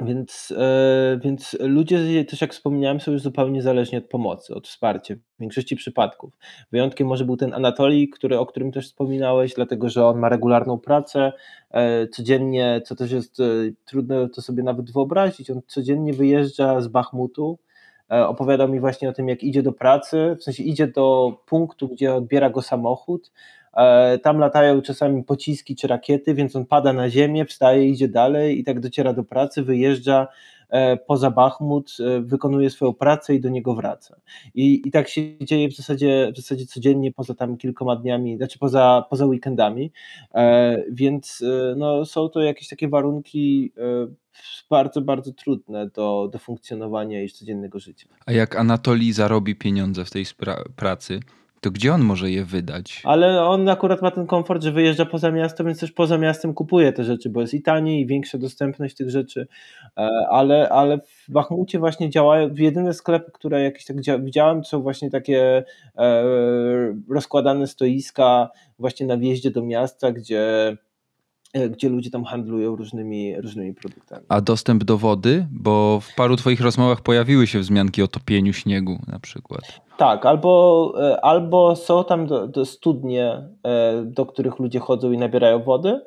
więc, 0.00 0.54
e, 0.56 1.18
więc 1.24 1.56
ludzie 1.60 2.24
też 2.24 2.40
jak 2.40 2.52
wspomniałem 2.52 3.00
są 3.00 3.12
już 3.12 3.22
zupełnie 3.22 3.62
zależni 3.62 3.98
od 3.98 4.04
pomocy, 4.04 4.54
od 4.54 4.68
wsparcia 4.68 5.14
w 5.14 5.40
większości 5.40 5.76
przypadków. 5.76 6.38
Wyjątkiem 6.72 7.08
może 7.08 7.24
był 7.24 7.36
ten 7.36 7.54
Anatolii, 7.54 8.08
który, 8.08 8.38
o 8.38 8.46
którym 8.46 8.72
też 8.72 8.86
wspominałeś, 8.86 9.54
dlatego 9.54 9.88
że 9.88 10.06
on 10.06 10.18
ma 10.18 10.28
regularną 10.28 10.78
pracę, 10.78 11.32
e, 11.70 12.08
codziennie, 12.08 12.80
co 12.84 12.96
też 12.96 13.12
jest 13.12 13.40
e, 13.40 13.44
trudno 13.84 14.28
to 14.28 14.42
sobie 14.42 14.62
nawet 14.62 14.92
wyobrazić, 14.92 15.50
on 15.50 15.60
codziennie 15.66 16.12
wyjeżdża 16.12 16.80
z 16.80 16.88
Bachmutu, 16.88 17.58
opowiadał 18.10 18.68
mi 18.68 18.80
właśnie 18.80 19.08
o 19.08 19.12
tym, 19.12 19.28
jak 19.28 19.42
idzie 19.42 19.62
do 19.62 19.72
pracy, 19.72 20.36
w 20.40 20.42
sensie 20.42 20.62
idzie 20.62 20.86
do 20.86 21.36
punktu, 21.46 21.88
gdzie 21.88 22.14
odbiera 22.14 22.50
go 22.50 22.62
samochód, 22.62 23.30
E, 23.76 24.18
tam 24.18 24.38
latają 24.38 24.82
czasami 24.82 25.24
pociski 25.24 25.76
czy 25.76 25.86
rakiety, 25.86 26.34
więc 26.34 26.56
on 26.56 26.66
pada 26.66 26.92
na 26.92 27.10
ziemię, 27.10 27.44
wstaje, 27.44 27.88
idzie 27.88 28.08
dalej 28.08 28.58
i 28.58 28.64
tak 28.64 28.80
dociera 28.80 29.12
do 29.12 29.24
pracy, 29.24 29.62
wyjeżdża. 29.62 30.22
e, 30.22 30.59
poza 31.06 31.30
Bachmut, 31.30 31.96
e, 32.00 32.20
wykonuje 32.20 32.70
swoją 32.70 32.92
pracę 32.92 33.34
i 33.34 33.40
do 33.40 33.48
niego 33.48 33.74
wraca. 33.74 34.16
I, 34.54 34.88
i 34.88 34.90
tak 34.90 35.08
się 35.08 35.22
dzieje 35.38 35.68
w 35.68 35.76
zasadzie, 35.76 36.32
w 36.34 36.36
zasadzie 36.36 36.66
codziennie, 36.66 37.12
poza 37.12 37.34
tam 37.34 37.56
kilkoma 37.56 37.96
dniami, 37.96 38.36
znaczy 38.36 38.58
poza, 38.58 39.04
poza 39.10 39.26
weekendami, 39.26 39.92
więc 40.90 41.44
no, 41.76 42.04
są 42.04 42.28
to 42.28 42.40
jakieś 42.40 42.68
takie 42.68 42.88
warunki 42.88 43.72
bardzo, 44.70 45.00
bardzo 45.00 45.32
trudne 45.32 45.88
do, 45.88 46.28
do 46.32 46.38
funkcjonowania 46.38 47.22
i 47.22 47.28
codziennego 47.28 47.78
życia. 47.78 48.08
A 48.26 48.32
jak 48.32 48.56
Anatolii 48.56 49.12
zarobi 49.12 49.56
pieniądze 49.56 50.04
w 50.04 50.10
tej 50.10 50.24
pracy, 50.76 51.20
to 51.60 51.70
gdzie 51.70 51.94
on 51.94 52.00
może 52.00 52.30
je 52.30 52.44
wydać? 52.44 53.02
Ale 53.04 53.42
on 53.42 53.68
akurat 53.68 54.02
ma 54.02 54.10
ten 54.10 54.26
komfort, 54.26 54.62
że 54.62 54.72
wyjeżdża 54.72 55.06
poza 55.06 55.30
miasto, 55.30 55.64
więc 55.64 55.80
też 55.80 55.92
poza 55.92 56.18
miastem 56.18 56.54
kupuje 56.54 56.92
te 56.92 57.04
rzeczy, 57.04 57.30
bo 57.30 57.40
jest 57.40 57.54
i 57.54 57.62
taniej, 57.62 58.00
i 58.00 58.06
większa 58.06 58.38
dostępność 58.38 58.96
tych 58.96 59.10
rzeczy. 59.10 59.46
E, 59.96 60.08
ale, 60.30 60.68
ale 60.68 60.98
w 60.98 61.32
Bachmucie 61.32 61.78
właśnie 61.78 62.10
działają, 62.10 62.54
jedyne 62.54 62.94
sklepy, 62.94 63.30
które 63.34 63.62
jakieś 63.62 63.84
tak 63.84 63.96
widziałem, 64.24 64.62
to 64.62 64.68
są 64.68 64.82
właśnie 64.82 65.10
takie 65.10 65.64
e, 65.98 66.24
rozkładane 67.10 67.66
stoiska 67.66 68.50
właśnie 68.78 69.06
na 69.06 69.16
wjeździe 69.16 69.50
do 69.50 69.62
miasta, 69.62 70.12
gdzie 70.12 70.76
gdzie 71.70 71.88
ludzie 71.88 72.10
tam 72.10 72.24
handlują 72.24 72.76
różnymi, 72.76 73.40
różnymi 73.40 73.74
produktami. 73.74 74.26
A 74.28 74.40
dostęp 74.40 74.84
do 74.84 74.98
wody? 74.98 75.46
Bo 75.50 76.00
w 76.00 76.14
paru 76.14 76.36
Twoich 76.36 76.60
rozmowach 76.60 77.00
pojawiły 77.00 77.46
się 77.46 77.58
wzmianki 77.58 78.02
o 78.02 78.08
topieniu 78.08 78.52
śniegu 78.52 78.98
na 79.06 79.18
przykład. 79.18 79.80
Tak, 79.96 80.26
albo, 80.26 80.94
e, 81.00 81.24
albo 81.24 81.76
są 81.76 82.04
tam 82.04 82.26
do, 82.26 82.46
do 82.46 82.64
studnie, 82.64 83.48
e, 83.64 84.02
do 84.04 84.26
których 84.26 84.58
ludzie 84.58 84.78
chodzą 84.78 85.12
i 85.12 85.18
nabierają 85.18 85.62
wody, 85.62 86.00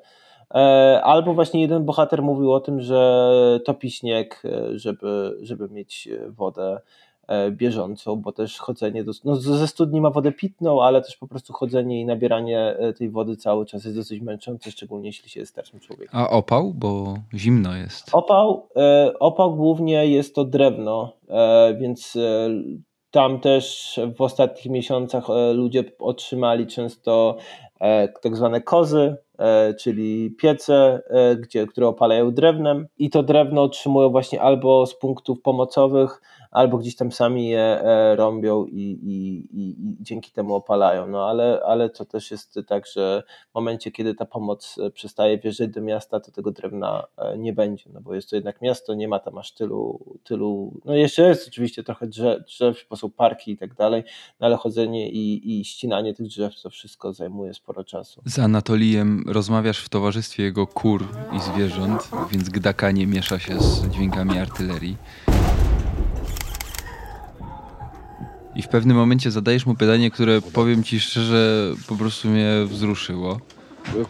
albo 1.04 1.34
właśnie 1.34 1.62
jeden 1.62 1.86
bohater 1.86 2.22
mówił 2.22 2.54
o 2.54 2.60
tym, 2.60 2.82
że 2.82 3.60
topi 3.66 3.92
śnieg, 3.92 4.44
żeby, 4.76 5.38
żeby 5.42 5.70
mieć 5.70 6.10
wodę 6.30 6.80
E, 7.28 7.52
bieżącą, 7.52 8.16
bo 8.16 8.32
też 8.32 8.60
chodzenie, 8.60 9.04
do, 9.04 9.12
no 9.24 9.36
ze 9.36 9.68
studni 9.68 10.02
ma 10.02 10.10
wodę 10.10 10.32
pitną, 10.32 10.84
ale 10.84 11.02
też 11.02 11.18
po 11.18 11.28
prostu 11.28 11.54
chodzenie 11.54 12.02
i 12.02 12.06
nabieranie 12.06 12.60
e, 12.60 12.94
tej 12.94 13.10
wody 13.10 13.38
cały 13.38 13.66
czas 13.66 13.86
jest 13.86 13.98
dosyć 13.98 14.22
męczące, 14.22 14.72
szczególnie 14.72 15.08
jeśli 15.08 15.30
się 15.30 15.40
jest 15.40 15.52
starszym 15.52 15.80
człowiekiem. 15.80 16.20
A 16.20 16.30
opał? 16.30 16.74
Bo 16.74 17.18
zimno 17.34 17.76
jest. 17.76 18.10
Opał, 18.12 18.68
e, 18.76 19.14
opał 19.20 19.56
głównie 19.56 20.08
jest 20.08 20.36
to 20.36 20.46
drewno, 20.46 21.14
więc 21.80 22.18
tam 23.12 23.40
też 23.40 24.00
w 24.16 24.22
ostatnich 24.22 24.66
miesiącach 24.66 25.24
ludzie 25.54 25.84
otrzymali 26.00 26.68
często 26.68 27.38
tak 28.22 28.36
zwane 28.36 28.62
kozy, 28.62 29.16
czyli 29.80 30.32
piece, 30.32 31.02
gdzie, 31.40 31.68
które 31.68 31.88
opalają 31.88 32.32
drewnem 32.32 32.88
i 32.98 33.10
to 33.10 33.24
drewno 33.24 33.64
otrzymują 33.64 34.10
właśnie 34.10 34.42
albo 34.42 34.86
z 34.86 35.00
punktów 35.00 35.42
pomocowych, 35.42 36.22
albo 36.54 36.78
gdzieś 36.78 36.96
tam 36.96 37.12
sami 37.12 37.50
je 37.50 37.62
e, 37.62 38.16
rąbią 38.16 38.66
i, 38.66 38.82
i, 38.82 39.48
i, 39.62 39.76
dzięki 40.00 40.32
temu 40.32 40.56
opalają. 40.56 41.08
No 41.08 41.30
ale, 41.30 41.62
ale 41.66 41.90
to 41.90 42.06
też 42.06 42.32
jest 42.32 42.60
tak, 42.68 42.88
że 42.88 43.24
w 43.52 43.56
momencie, 43.56 43.92
kiedy 43.92 44.16
ta 44.16 44.26
pomoc 44.26 44.80
e, 44.84 44.90
przestaje 44.90 45.38
wjeżdżać 45.38 45.70
do 45.70 45.82
miasta, 45.82 46.20
to 46.20 46.32
tego 46.32 46.52
drewna 46.52 47.04
e, 47.18 47.38
nie 47.38 47.54
będzie, 47.54 47.90
no 47.94 48.02
bo 48.02 48.16
jest 48.16 48.30
to 48.30 48.36
jednak 48.36 48.62
miasto, 48.62 48.94
nie 48.94 49.08
ma 49.08 49.20
tam 49.20 49.38
aż 49.38 49.52
tylu, 49.52 50.00
tylu 50.24 50.82
no 50.86 50.96
jeszcze 50.96 51.22
jest 51.22 51.48
oczywiście 51.48 51.84
trochę 51.84 52.08
drzew, 52.08 52.46
drzew 52.46 52.86
bo 52.90 52.96
są 52.96 53.10
parki 53.10 53.52
i 53.52 53.58
tak 53.58 53.74
dalej, 53.76 54.04
no 54.40 54.48
ale 54.48 54.56
chodzenie 54.56 55.10
i, 55.10 55.60
i 55.60 55.66
ścinanie 55.66 56.14
tych 56.14 56.28
drzew, 56.28 56.62
to 56.62 56.70
wszystko 56.70 57.14
zajmuje 57.14 57.54
sporo 57.54 57.84
czasu. 57.84 58.22
Z 58.26 58.40
Anatolijem 58.40 59.24
rozmawiasz 59.33 59.79
w 59.85 59.89
towarzystwie 59.89 60.43
jego 60.43 60.67
kur 60.67 61.05
i 61.37 61.41
zwierząt, 61.41 62.09
więc 62.31 62.49
gdakanie 62.49 63.07
miesza 63.07 63.39
się 63.39 63.61
z 63.61 63.89
dźwiękami 63.89 64.39
artylerii. 64.39 64.97
I 68.55 68.63
w 68.63 68.69
pewnym 68.69 68.97
momencie 68.97 69.31
zadajesz 69.31 69.67
mu 69.67 69.75
pytanie, 69.75 70.11
które 70.11 70.43
powiem 70.43 70.85
ci 70.85 71.01
szczerze, 71.01 71.75
po 71.87 71.97
prostu 71.97 72.29
mnie 72.29 72.51
wzruszyło. 72.67 73.41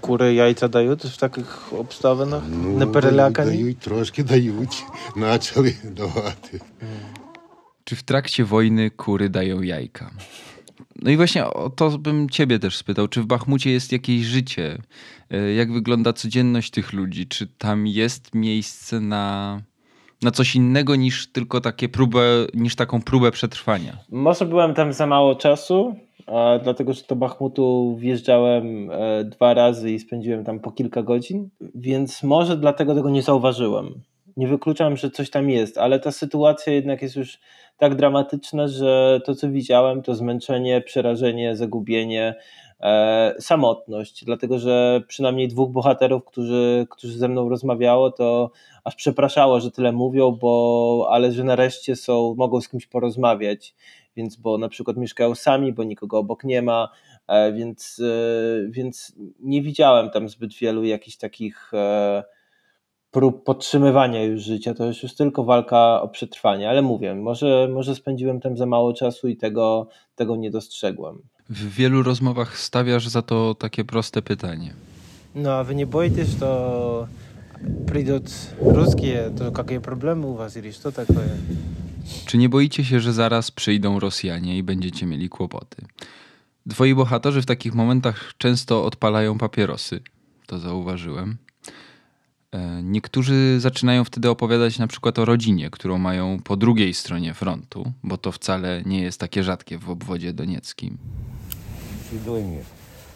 Kury 0.00 0.34
jajca 0.34 0.68
dają 0.68 0.96
też 0.96 1.14
w 1.14 1.18
takich 1.18 1.72
obstawach? 1.72 2.28
Ну, 2.50 2.78
Не 2.78 2.86
перелякані? 2.86 3.50
Дають, 3.50 3.78
трошки 3.78 4.24
дають. 4.24 4.84
Почали 5.14 5.74
давати. 5.84 6.60
Czy 7.84 7.96
w 7.96 8.02
trakcie 8.02 8.44
wojny 8.44 8.90
kury 8.90 9.28
dają 9.28 9.62
jajka? 9.62 10.10
No 11.01 11.11
i 11.11 11.17
właśnie 11.17 11.45
o 11.45 11.69
to 11.69 11.97
bym 11.97 12.29
ciebie 12.29 12.59
też 12.59 12.77
spytał. 12.77 13.07
Czy 13.07 13.21
w 13.21 13.25
Bachmucie 13.25 13.71
jest 13.71 13.91
jakieś 13.91 14.21
życie? 14.21 14.77
E, 15.31 15.53
jak 15.53 15.71
wygląda 15.71 16.13
codzienność 16.13 16.71
tych 16.71 16.93
ludzi? 16.93 17.27
Czy 17.27 17.47
tam 17.47 17.87
jest 17.87 18.35
miejsce 18.35 18.99
na 18.99 19.61
na 20.23 20.31
coś 20.31 20.55
innego 20.55 20.95
niż 20.95 21.31
tylko 21.31 21.61
takie 21.61 21.89
próbę, 21.89 22.21
niż 22.53 22.75
taką 22.75 23.01
próbę 23.01 23.31
przetrwania? 23.31 23.97
Może 24.11 24.45
byłem 24.45 24.73
tam 24.73 24.93
za 24.93 25.07
mało 25.07 25.35
czasu, 25.35 25.95
dlatego 26.63 26.93
że 26.93 27.03
do 27.09 27.15
Bachmutu 27.15 27.95
wjeżdżałem 27.99 28.91
e, 28.91 29.23
dwa 29.23 29.53
razy 29.53 29.91
i 29.91 29.99
spędziłem 29.99 30.43
tam 30.43 30.59
po 30.59 30.71
kilka 30.71 31.03
godzin, 31.03 31.49
więc 31.75 32.23
może 32.23 32.57
dlatego 32.57 32.95
tego 32.95 33.09
nie 33.09 33.21
zauważyłem. 33.21 34.01
Nie 34.37 34.47
wykluczam, 34.47 34.97
że 34.97 35.11
coś 35.11 35.29
tam 35.29 35.49
jest, 35.49 35.77
ale 35.77 35.99
ta 35.99 36.11
sytuacja 36.11 36.73
jednak 36.73 37.01
jest 37.01 37.15
już 37.15 37.39
tak 37.77 37.95
dramatyczna, 37.95 38.67
że 38.67 39.21
to 39.25 39.35
co 39.35 39.49
widziałem 39.49 40.01
to 40.01 40.15
zmęczenie, 40.15 40.81
przerażenie, 40.81 41.55
zagubienie, 41.55 42.35
e, 42.81 43.35
samotność, 43.39 44.25
dlatego 44.25 44.59
że 44.59 45.01
przynajmniej 45.07 45.47
dwóch 45.47 45.71
bohaterów, 45.71 46.25
którzy, 46.25 46.87
którzy 46.89 47.17
ze 47.17 47.27
mną 47.27 47.49
rozmawiało, 47.49 48.11
to 48.11 48.51
aż 48.83 48.95
przepraszało, 48.95 49.59
że 49.59 49.71
tyle 49.71 49.91
mówią, 49.91 50.31
bo 50.31 51.07
ale 51.11 51.31
że 51.31 51.43
nareszcie 51.43 51.95
są, 51.95 52.35
mogą 52.37 52.61
z 52.61 52.69
kimś 52.69 52.87
porozmawiać, 52.87 53.75
więc 54.15 54.35
bo 54.35 54.57
na 54.57 54.69
przykład 54.69 54.97
mieszkają 54.97 55.35
sami, 55.35 55.73
bo 55.73 55.83
nikogo 55.83 56.17
obok 56.17 56.43
nie 56.43 56.61
ma, 56.61 56.89
e, 57.27 57.53
więc, 57.53 58.01
e, 58.03 58.71
więc 58.71 59.15
nie 59.39 59.61
widziałem 59.61 60.09
tam 60.09 60.29
zbyt 60.29 60.53
wielu 60.53 60.83
jakichś 60.83 61.17
takich 61.17 61.73
e, 61.73 62.23
prób 63.12 63.44
podtrzymywania 63.44 64.24
już 64.24 64.42
życia, 64.42 64.74
to 64.74 64.86
już, 64.86 65.02
już 65.02 65.14
tylko 65.14 65.44
walka 65.44 66.02
o 66.02 66.08
przetrwanie, 66.08 66.70
ale 66.70 66.82
mówię, 66.82 67.14
może, 67.14 67.68
może 67.72 67.94
spędziłem 67.94 68.40
tam 68.40 68.56
za 68.56 68.66
mało 68.66 68.92
czasu 68.92 69.28
i 69.28 69.36
tego, 69.36 69.88
tego 70.14 70.36
nie 70.36 70.50
dostrzegłem. 70.50 71.22
W 71.50 71.74
wielu 71.74 72.02
rozmowach 72.02 72.58
stawiasz 72.58 73.08
za 73.08 73.22
to 73.22 73.54
takie 73.54 73.84
proste 73.84 74.22
pytanie. 74.22 74.74
No 75.34 75.52
a 75.52 75.64
wy 75.64 75.74
nie 75.74 75.86
boicie, 75.86 76.24
że 76.24 76.36
to 76.36 77.06
придут 77.86 78.24
русские, 78.60 79.30
то 79.38 79.52
какие 79.52 79.78
проблемы 79.78 80.26
у 80.26 80.34
вас 80.34 80.56
или 80.56 80.70
что 80.70 80.92
такое? 80.92 81.28
Czy 82.26 82.38
nie 82.38 82.48
boicie 82.48 82.84
się, 82.84 83.00
że 83.00 83.12
zaraz 83.12 83.50
przyjdą 83.50 84.00
Rosjanie 84.00 84.58
i 84.58 84.62
będziecie 84.62 85.06
mieli 85.06 85.28
kłopoty? 85.28 85.76
Twoi 86.68 86.94
bohaterzy 86.94 87.42
w 87.42 87.46
takich 87.46 87.74
momentach 87.74 88.32
często 88.38 88.84
odpalają 88.84 89.38
papierosy. 89.38 90.00
To 90.46 90.58
zauważyłem. 90.58 91.36
E, 92.52 92.82
niektórzy 92.82 93.60
zaczynają 93.60 94.04
wtedy 94.04 94.30
opowiadać 94.30 94.78
na 94.78 94.86
przykład 94.86 95.18
o 95.18 95.24
rodzinie, 95.24 95.70
którą 95.70 95.98
mają 95.98 96.38
po 96.44 96.56
drugiej 96.56 96.94
stronie 96.94 97.34
frontu, 97.34 97.92
bo 98.02 98.16
to 98.16 98.32
wcale 98.32 98.82
nie 98.86 99.02
jest 99.02 99.20
takie 99.20 99.42
rzadkie 99.42 99.78
w 99.78 99.90
obwodzie 99.90 100.32
donieckim. 100.32 100.98
Дочка 102.12 102.64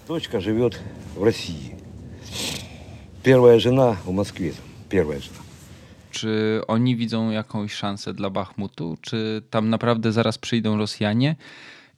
Дочка 0.09 0.40
живет 0.40 0.81
в 1.16 1.24
России. 1.24 1.74
Первая 3.22 3.59
жена 3.59 3.96
в 4.05 4.11
Москве. 4.11 4.52
Первая 4.88 5.20
жена. 5.20 5.38
Czy 6.11 6.61
oni 6.66 6.96
widzą 6.96 7.31
jakąś 7.31 7.72
szansę 7.72 8.14
dla 8.14 8.31
Bachmutu? 8.31 8.96
Czy 9.00 9.42
tam 9.50 9.70
naprawdę 9.70 10.12
zaraz 10.12 10.38
przyjdą 10.38 10.76
Rosjanie? 10.76 11.37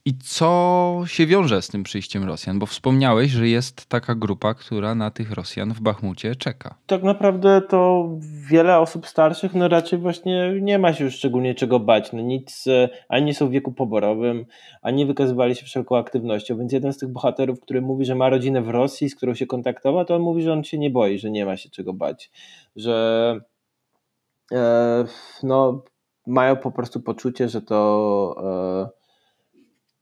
I 0.04 0.18
co 0.18 1.02
się 1.06 1.26
wiąże 1.26 1.62
z 1.62 1.68
tym 1.68 1.82
przyjściem 1.82 2.24
Rosjan? 2.24 2.58
Bo 2.58 2.66
wspomniałeś, 2.66 3.30
że 3.30 3.48
jest 3.48 3.86
taka 3.86 4.14
grupa, 4.14 4.54
która 4.54 4.94
na 4.94 5.10
tych 5.10 5.32
Rosjan 5.32 5.74
w 5.74 5.80
Bachmucie 5.80 6.36
czeka. 6.36 6.74
Tak 6.86 7.02
naprawdę 7.02 7.60
to 7.68 8.08
wiele 8.50 8.78
osób 8.78 9.06
starszych, 9.06 9.54
no 9.54 9.68
raczej 9.68 9.98
właśnie 9.98 10.52
nie 10.60 10.78
ma 10.78 10.92
się 10.92 11.04
już 11.04 11.14
szczególnie 11.14 11.54
czego 11.54 11.80
bać. 11.80 12.12
No 12.12 12.20
nic, 12.20 12.66
e, 12.66 12.88
ani 13.08 13.26
nie 13.26 13.34
są 13.34 13.48
w 13.48 13.50
wieku 13.50 13.72
poborowym, 13.72 14.46
ani 14.82 15.06
wykazywali 15.06 15.54
się 15.54 15.66
wszelką 15.66 15.96
aktywnością. 15.96 16.58
Więc 16.58 16.72
jeden 16.72 16.92
z 16.92 16.98
tych 16.98 17.08
bohaterów, 17.08 17.60
który 17.60 17.82
mówi, 17.82 18.04
że 18.04 18.14
ma 18.14 18.28
rodzinę 18.28 18.62
w 18.62 18.68
Rosji, 18.68 19.10
z 19.10 19.16
którą 19.16 19.34
się 19.34 19.46
kontaktował, 19.46 20.04
to 20.04 20.16
on 20.16 20.22
mówi, 20.22 20.42
że 20.42 20.52
on 20.52 20.64
się 20.64 20.78
nie 20.78 20.90
boi, 20.90 21.18
że 21.18 21.30
nie 21.30 21.46
ma 21.46 21.56
się 21.56 21.70
czego 21.70 21.92
bać. 21.92 22.30
Że 22.76 23.36
e, 24.52 25.04
no, 25.42 25.82
mają 26.26 26.56
po 26.56 26.70
prostu 26.70 27.00
poczucie, 27.00 27.48
że 27.48 27.62
to. 27.62 28.90
E, 28.96 28.99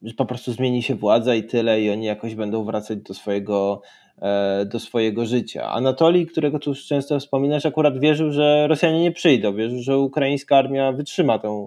że 0.03 0.15
po 0.15 0.27
prostu 0.27 0.53
zmieni 0.53 0.83
się 0.83 0.95
władza 0.95 1.35
i 1.35 1.43
tyle, 1.43 1.83
i 1.83 1.91
oni 1.91 2.07
jakoś 2.07 2.35
będą 2.35 2.65
wracać 2.65 2.99
do 2.99 3.15
swojego, 3.15 3.83
e, 4.23 4.65
do 4.67 4.81
swojego 4.81 5.27
życia. 5.27 5.71
Anatolii, 5.71 6.27
którego 6.27 6.59
tu 6.59 6.75
często 6.75 7.21
wspominasz, 7.21 7.67
akurat 7.67 7.99
wierzył, 7.99 8.33
że 8.33 8.67
Rosjanie 8.69 9.01
nie 9.01 9.13
przyjdą, 9.13 9.55
wierzył, 9.55 9.83
że 9.83 9.99
ukraińska 9.99 10.57
armia 10.57 10.93
wytrzyma 10.93 11.39
tę 11.39 11.67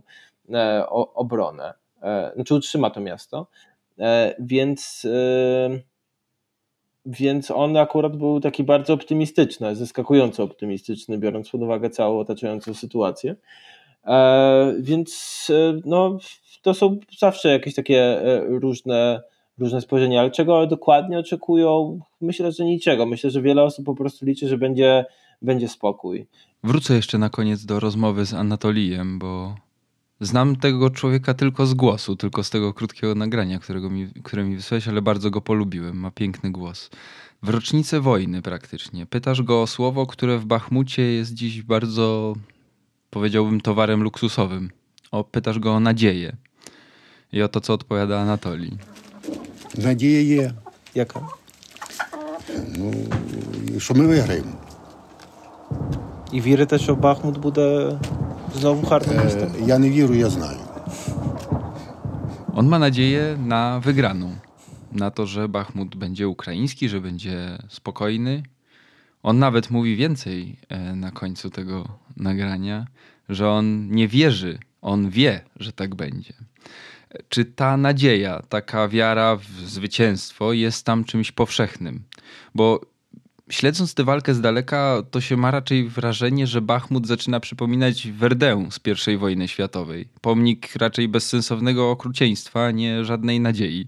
e, 0.53 0.89
obronę, 0.89 1.73
e, 2.01 2.31
znaczy 2.35 2.55
utrzyma 2.55 2.89
to 2.89 3.01
miasto, 3.01 3.47
więc 4.39 5.07
więc 7.05 7.51
on 7.51 7.77
akurat 7.77 8.17
był 8.17 8.39
taki 8.39 8.63
bardzo 8.63 8.93
optymistyczny, 8.93 9.75
zaskakująco 9.75 10.43
optymistyczny, 10.43 11.17
biorąc 11.17 11.49
pod 11.49 11.61
uwagę 11.61 11.89
całą 11.89 12.19
otaczającą 12.19 12.73
sytuację. 12.73 13.35
Więc 14.79 15.47
no, 15.85 16.17
to 16.61 16.73
są 16.73 16.97
zawsze 17.19 17.49
jakieś 17.49 17.75
takie 17.75 18.01
e, 18.01 18.45
różne, 18.47 19.21
różne 19.59 19.81
spojrzenia, 19.81 20.19
ale 20.19 20.31
czego 20.31 20.67
dokładnie 20.67 21.19
oczekują? 21.19 21.99
Myślę, 22.21 22.51
że 22.51 22.65
niczego. 22.65 23.05
Myślę, 23.05 23.29
że 23.29 23.41
wiele 23.41 23.63
osób 23.63 23.85
po 23.85 23.95
prostu 23.95 24.25
liczy, 24.25 24.47
że 24.47 24.57
będzie, 24.57 25.05
będzie 25.41 25.67
spokój. 25.67 26.27
Wrócę 26.63 26.93
jeszcze 26.93 27.17
na 27.17 27.29
koniec 27.29 27.65
do 27.65 27.79
rozmowy 27.79 28.25
z 28.25 28.33
Anatolijem, 28.33 29.19
bo 29.19 29.55
znam 30.19 30.55
tego 30.55 30.89
człowieka 30.89 31.33
tylko 31.33 31.65
z 31.65 31.73
głosu, 31.73 32.15
tylko 32.15 32.43
z 32.43 32.49
tego 32.49 32.73
krótkiego 32.73 33.15
nagrania, 33.15 33.59
którego 33.59 33.89
mi, 33.89 34.07
które 34.23 34.43
mi 34.43 34.55
wysłałeś, 34.55 34.87
ale 34.87 35.01
bardzo 35.01 35.31
go 35.31 35.41
polubiłem. 35.41 35.97
Ma 35.97 36.11
piękny 36.11 36.51
głos. 36.51 36.89
W 37.43 37.49
rocznicę 37.49 37.99
wojny 37.99 38.41
praktycznie. 38.41 39.05
Pytasz 39.05 39.41
go 39.41 39.61
o 39.61 39.67
słowo, 39.67 40.05
które 40.05 40.37
w 40.37 40.45
Bachmucie 40.45 41.01
jest 41.01 41.33
dziś 41.33 41.61
bardzo, 41.61 42.33
powiedziałbym, 43.10 43.60
towarem 43.60 44.02
luksusowym. 44.02 44.70
O, 45.10 45.24
pytasz 45.24 45.58
go 45.58 45.74
o 45.74 45.80
nadzieję. 45.80 46.36
I 47.32 47.42
oto 47.42 47.60
co 47.60 47.72
odpowiada 47.74 48.20
Anatolii. 48.20 48.78
Надія 49.78 50.20
є. 50.20 50.52
Jaka? 50.94 51.20
Ну, 52.78 52.92
що 53.78 53.94
ми 53.94 54.06
виграємо. 54.06 54.52
I 56.32 56.40
wierzy 56.40 56.66
też, 56.66 56.82
że 56.82 56.94
Bachmut 56.94 57.38
буде 57.38 57.98
znowu 58.54 58.82
hartym 58.86 59.16
miastem? 59.16 59.48
Е, 59.62 59.66
Я 59.66 59.78
не 59.78 59.90
вірю, 59.90 60.14
я 60.14 60.28
знаю. 60.30 60.58
On 62.54 62.66
ma 62.68 62.78
nadzieję 62.78 63.36
na 63.46 63.80
wygraną. 63.80 64.30
Na 64.92 65.10
to, 65.10 65.26
że 65.26 65.48
Bachmut 65.48 65.96
będzie 65.96 66.28
ukraiński, 66.28 66.88
że 66.88 67.00
będzie 67.00 67.58
spokojny. 67.68 68.42
On 69.22 69.38
nawet 69.38 69.70
mówi 69.70 69.96
więcej 69.96 70.56
e, 70.68 70.94
na 70.96 71.10
końcu 71.10 71.50
tego 71.50 71.88
nagrania, 72.21 72.85
że 73.29 73.49
on 73.49 73.91
nie 73.91 74.07
wierzy, 74.07 74.59
on 74.81 75.09
wie, 75.09 75.41
że 75.59 75.71
tak 75.71 75.95
będzie. 75.95 76.33
Czy 77.29 77.45
ta 77.45 77.77
nadzieja, 77.77 78.41
taka 78.49 78.87
wiara 78.87 79.35
w 79.35 79.45
zwycięstwo 79.45 80.53
jest 80.53 80.85
tam 80.85 81.03
czymś 81.03 81.31
powszechnym? 81.31 82.03
Bo 82.55 82.81
śledząc 83.49 83.93
tę 83.93 84.03
walkę 84.03 84.33
z 84.33 84.41
daleka, 84.41 85.03
to 85.11 85.21
się 85.21 85.37
ma 85.37 85.51
raczej 85.51 85.89
wrażenie, 85.89 86.47
że 86.47 86.61
Bachmut 86.61 87.07
zaczyna 87.07 87.39
przypominać 87.39 88.07
Verdun 88.11 88.71
z 88.71 89.07
I 89.07 89.17
wojny 89.17 89.47
światowej. 89.47 90.07
Pomnik 90.21 90.75
raczej 90.75 91.07
bezsensownego 91.07 91.91
okrucieństwa, 91.91 92.71
nie 92.71 93.05
żadnej 93.05 93.39
nadziei. 93.39 93.87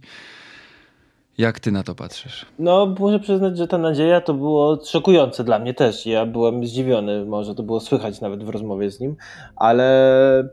Jak 1.37 1.59
ty 1.59 1.71
na 1.71 1.83
to 1.83 1.95
patrzysz? 1.95 2.45
No, 2.59 2.95
muszę 2.99 3.19
przyznać, 3.19 3.57
że 3.57 3.67
ta 3.67 3.77
nadzieja 3.77 4.21
to 4.21 4.33
było 4.33 4.79
szokujące 4.85 5.43
dla 5.43 5.59
mnie 5.59 5.73
też. 5.73 6.05
Ja 6.05 6.25
byłem 6.25 6.65
zdziwiony, 6.65 7.25
może 7.25 7.55
to 7.55 7.63
było 7.63 7.79
słychać 7.79 8.21
nawet 8.21 8.43
w 8.43 8.49
rozmowie 8.49 8.91
z 8.91 8.99
nim, 8.99 9.15
ale 9.55 10.49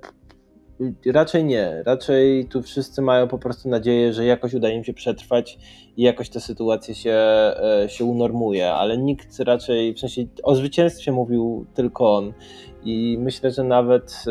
Raczej 1.07 1.45
nie. 1.45 1.83
Raczej 1.87 2.47
tu 2.47 2.63
wszyscy 2.63 3.03
mają 3.03 3.29
po 3.29 3.39
prostu 3.39 3.69
nadzieję, 3.69 4.13
że 4.13 4.25
jakoś 4.25 4.55
uda 4.55 4.69
im 4.69 4.85
się 4.85 4.93
przetrwać 4.93 5.59
i 5.97 6.03
jakoś 6.03 6.29
ta 6.31 6.41
sytuacja 6.41 6.95
się, 6.95 7.13
e, 7.13 7.87
się 7.89 8.05
unormuje, 8.05 8.73
ale 8.73 8.99
nikt 8.99 9.41
raczej, 9.41 9.95
w 9.95 10.01
sensie 10.01 10.23
o 10.43 10.55
zwycięstwie 10.55 11.13
mówił 11.13 11.67
tylko 11.75 12.17
on. 12.17 12.33
I 12.85 13.17
myślę, 13.21 13.51
że 13.51 13.65
nawet 13.65 14.25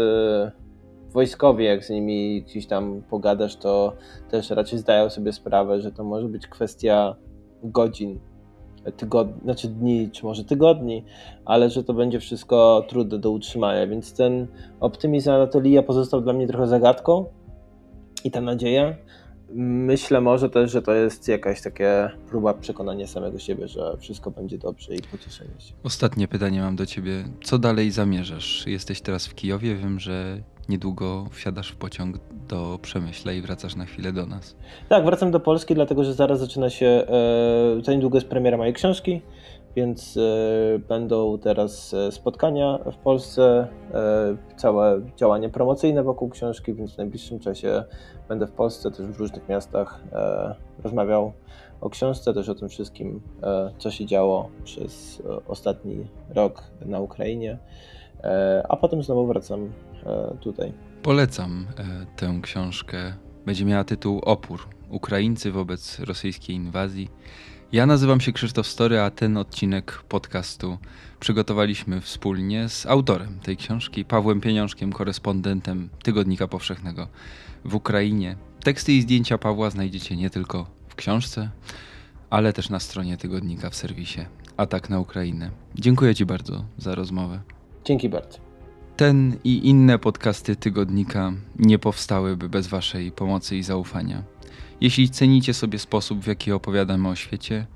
wojskowie, 1.14 1.66
jak 1.66 1.86
z 1.86 1.90
nimi 1.90 2.42
gdzieś 2.42 2.68
tam 2.68 3.02
pogadasz, 3.10 3.56
to 3.56 3.94
też 4.32 4.50
raczej 4.50 4.80
zdają 4.80 5.10
sobie 5.10 5.34
sprawę, 5.34 5.82
że 5.82 5.92
to 5.92 6.04
może 6.04 6.28
być 6.28 6.48
kwestia 6.48 7.16
godzin, 7.64 8.20
tygodni, 8.98 9.42
znaczy 9.44 9.68
dni, 9.68 10.10
czy 10.12 10.26
może 10.26 10.44
tygodni, 10.44 11.04
ale 11.46 11.70
że 11.70 11.84
to 11.84 11.94
będzie 11.94 12.20
wszystko 12.20 12.86
trudne 12.88 13.20
do 13.20 13.32
utrzymania, 13.32 13.88
więc 13.88 14.14
ten 14.14 14.48
optymizm 14.80 15.30
Anatolia 15.30 15.84
pozostał 15.84 16.22
dla 16.22 16.34
mnie 16.34 16.48
trochę 16.48 16.68
zagadką 16.68 17.26
i 18.24 18.32
ta 18.32 18.42
nadzieja. 18.42 18.96
Myślę 19.54 20.22
może 20.22 20.50
też, 20.50 20.72
że 20.72 20.82
to 20.82 20.94
jest 20.94 21.28
jakaś 21.28 21.62
taka 21.62 22.12
próba 22.30 22.54
przekonania 22.54 23.08
samego 23.08 23.40
siebie, 23.40 23.68
że 23.68 23.98
wszystko 23.98 24.32
będzie 24.32 24.58
dobrze 24.58 24.96
i 24.96 25.02
pocieszenie 25.02 25.60
się. 25.60 25.74
Ostatnie 25.84 26.28
pytanie 26.28 26.62
mam 26.62 26.76
do 26.76 26.86
ciebie. 26.86 27.24
Co 27.44 27.58
dalej 27.58 27.92
zamierzasz? 27.92 28.68
Jesteś 28.68 29.02
teraz 29.02 29.28
w 29.28 29.36
Kijowie, 29.36 29.76
wiem, 29.76 30.00
że 30.00 30.38
niedługo 30.70 31.26
wsiadasz 31.32 31.72
w 31.72 31.76
pociąg 31.76 32.18
do 32.48 32.80
Przemyśla 32.82 33.32
i 33.34 33.42
wracasz 33.42 33.76
na 33.76 33.86
chwilę 33.86 34.12
do 34.12 34.26
nas. 34.26 34.56
Tak, 34.90 35.06
wracam 35.06 35.32
do 35.32 35.40
Polski, 35.40 35.76
dlatego 35.76 36.04
że 36.04 36.14
zaraz 36.14 36.40
zaczyna 36.40 36.70
się, 36.70 36.86
e, 36.86 37.84
za 37.84 37.94
niedługo 37.94 38.18
jest 38.18 38.28
premiera 38.28 38.58
mojej 38.58 38.74
książki, 38.74 39.22
więc 39.76 40.18
e, 40.18 40.80
będą 40.80 41.38
teraz 41.38 41.94
e, 41.94 42.12
spotkania 42.12 42.80
w 42.92 42.96
Polsce, 42.96 43.68
e, 43.94 44.38
całe 44.58 45.02
działanie 45.18 45.50
promocyjne 45.50 46.04
wokół 46.04 46.30
książki, 46.30 46.74
więc 46.74 46.94
w 46.94 46.98
najbliższym 46.98 47.40
czasie 47.40 47.84
będę 48.30 48.48
w 48.48 48.52
Polsce, 48.52 48.92
też 48.92 49.06
w 49.06 49.20
różnych 49.20 49.50
miastach 49.50 50.00
e, 50.14 50.56
rozmawiał 50.84 51.34
o 51.82 51.90
książce, 51.90 52.34
też 52.34 52.50
o 52.50 52.56
tym 52.56 52.70
wszystkim, 52.70 53.22
e, 53.44 53.72
co 53.78 53.92
się 53.92 54.06
działo 54.06 54.50
przez 54.64 55.24
ostatni 55.48 56.08
rok 56.30 56.64
na 56.86 57.00
Ukrainie, 57.00 57.58
a 58.70 58.78
potem 58.78 59.04
znowu 59.04 59.28
wracam 59.28 59.70
E, 59.70 59.89
tutaj. 60.42 60.74
Polecam 61.04 61.68
e, 61.78 62.06
tę 62.16 62.40
książkę. 62.42 63.14
Będzie 63.46 63.66
miała 63.66 63.84
tytuł 63.84 64.20
Opór. 64.20 64.68
Ukraińcy 64.90 65.52
wobec 65.52 66.00
rosyjskiej 66.00 66.56
inwazji. 66.56 67.10
Ja 67.72 67.86
nazywam 67.86 68.22
się 68.22 68.32
Krzysztof 68.32 68.68
Story, 68.68 69.00
a 69.00 69.12
ten 69.12 69.38
odcinek 69.38 70.04
podcastu 70.10 70.78
przygotowaliśmy 71.20 72.02
wspólnie 72.02 72.70
z 72.70 72.86
autorem 72.86 73.40
tej 73.40 73.58
książki, 73.58 74.06
Pawłem 74.06 74.42
Pieniążkiem, 74.42 74.94
korespondentem 74.94 75.90
Tygodnika 76.04 76.48
Powszechnego 76.48 77.08
w 77.66 77.76
Ukrainie. 77.76 78.36
Teksty 78.64 78.94
i 78.94 79.02
zdjęcia 79.02 79.38
Pawła 79.38 79.70
znajdziecie 79.70 80.16
nie 80.16 80.30
tylko 80.30 80.66
w 80.88 80.96
książce, 80.96 81.50
ale 82.30 82.54
też 82.54 82.70
na 82.70 82.80
stronie 82.80 83.18
tygodnika 83.18 83.70
w 83.70 83.76
serwisie 83.76 84.26
Atak 84.58 84.90
na 84.90 85.00
Ukrainę. 85.00 85.52
Dziękuję 85.76 86.16
Ci 86.16 86.26
bardzo 86.26 86.66
za 86.78 86.96
rozmowę. 86.96 87.40
Dzięki 87.86 88.10
bardzo. 88.10 88.49
Ten 89.00 89.38
i 89.44 89.68
inne 89.68 90.00
podcasty 90.00 90.56
tygodnika 90.56 91.34
nie 91.60 91.80
powstałyby 91.80 92.50
bez 92.50 92.68
Waszej 92.68 93.12
pomocy 93.12 93.58
i 93.58 93.64
zaufania. 93.64 94.24
Jeśli 94.82 95.10
cenicie 95.10 95.54
sobie 95.54 95.80
sposób, 95.80 96.20
w 96.20 96.28
jaki 96.28 96.52
opowiadamy 96.52 97.10
o 97.10 97.16
świecie, 97.16 97.68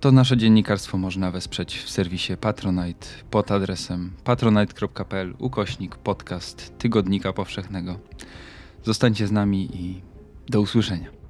to 0.00 0.12
nasze 0.12 0.36
dziennikarstwo 0.36 0.98
można 0.98 1.30
wesprzeć 1.30 1.76
w 1.78 1.90
serwisie 1.90 2.36
Patronite 2.36 3.06
pod 3.30 3.50
adresem 3.50 4.12
patronite.pl 4.24 5.34
ukośnik 5.38 5.96
podcast 5.96 6.78
Tygodnika 6.78 7.32
Powszechnego. 7.32 7.98
Zostańcie 8.84 9.26
z 9.26 9.32
nami 9.32 9.68
i 9.76 10.02
do 10.48 10.60
usłyszenia. 10.60 11.21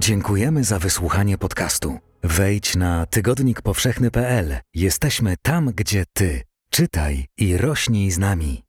Dziękujemy 0.00 0.64
za 0.64 0.78
wysłuchanie 0.78 1.38
podcastu. 1.38 1.98
Wejdź 2.22 2.76
na 2.76 3.06
tygodnikpowszechny.pl. 3.06 4.56
Jesteśmy 4.74 5.34
tam, 5.42 5.66
gdzie 5.74 6.04
ty. 6.12 6.42
Czytaj 6.70 7.26
i 7.36 7.56
rośnij 7.56 8.10
z 8.10 8.18
nami. 8.18 8.62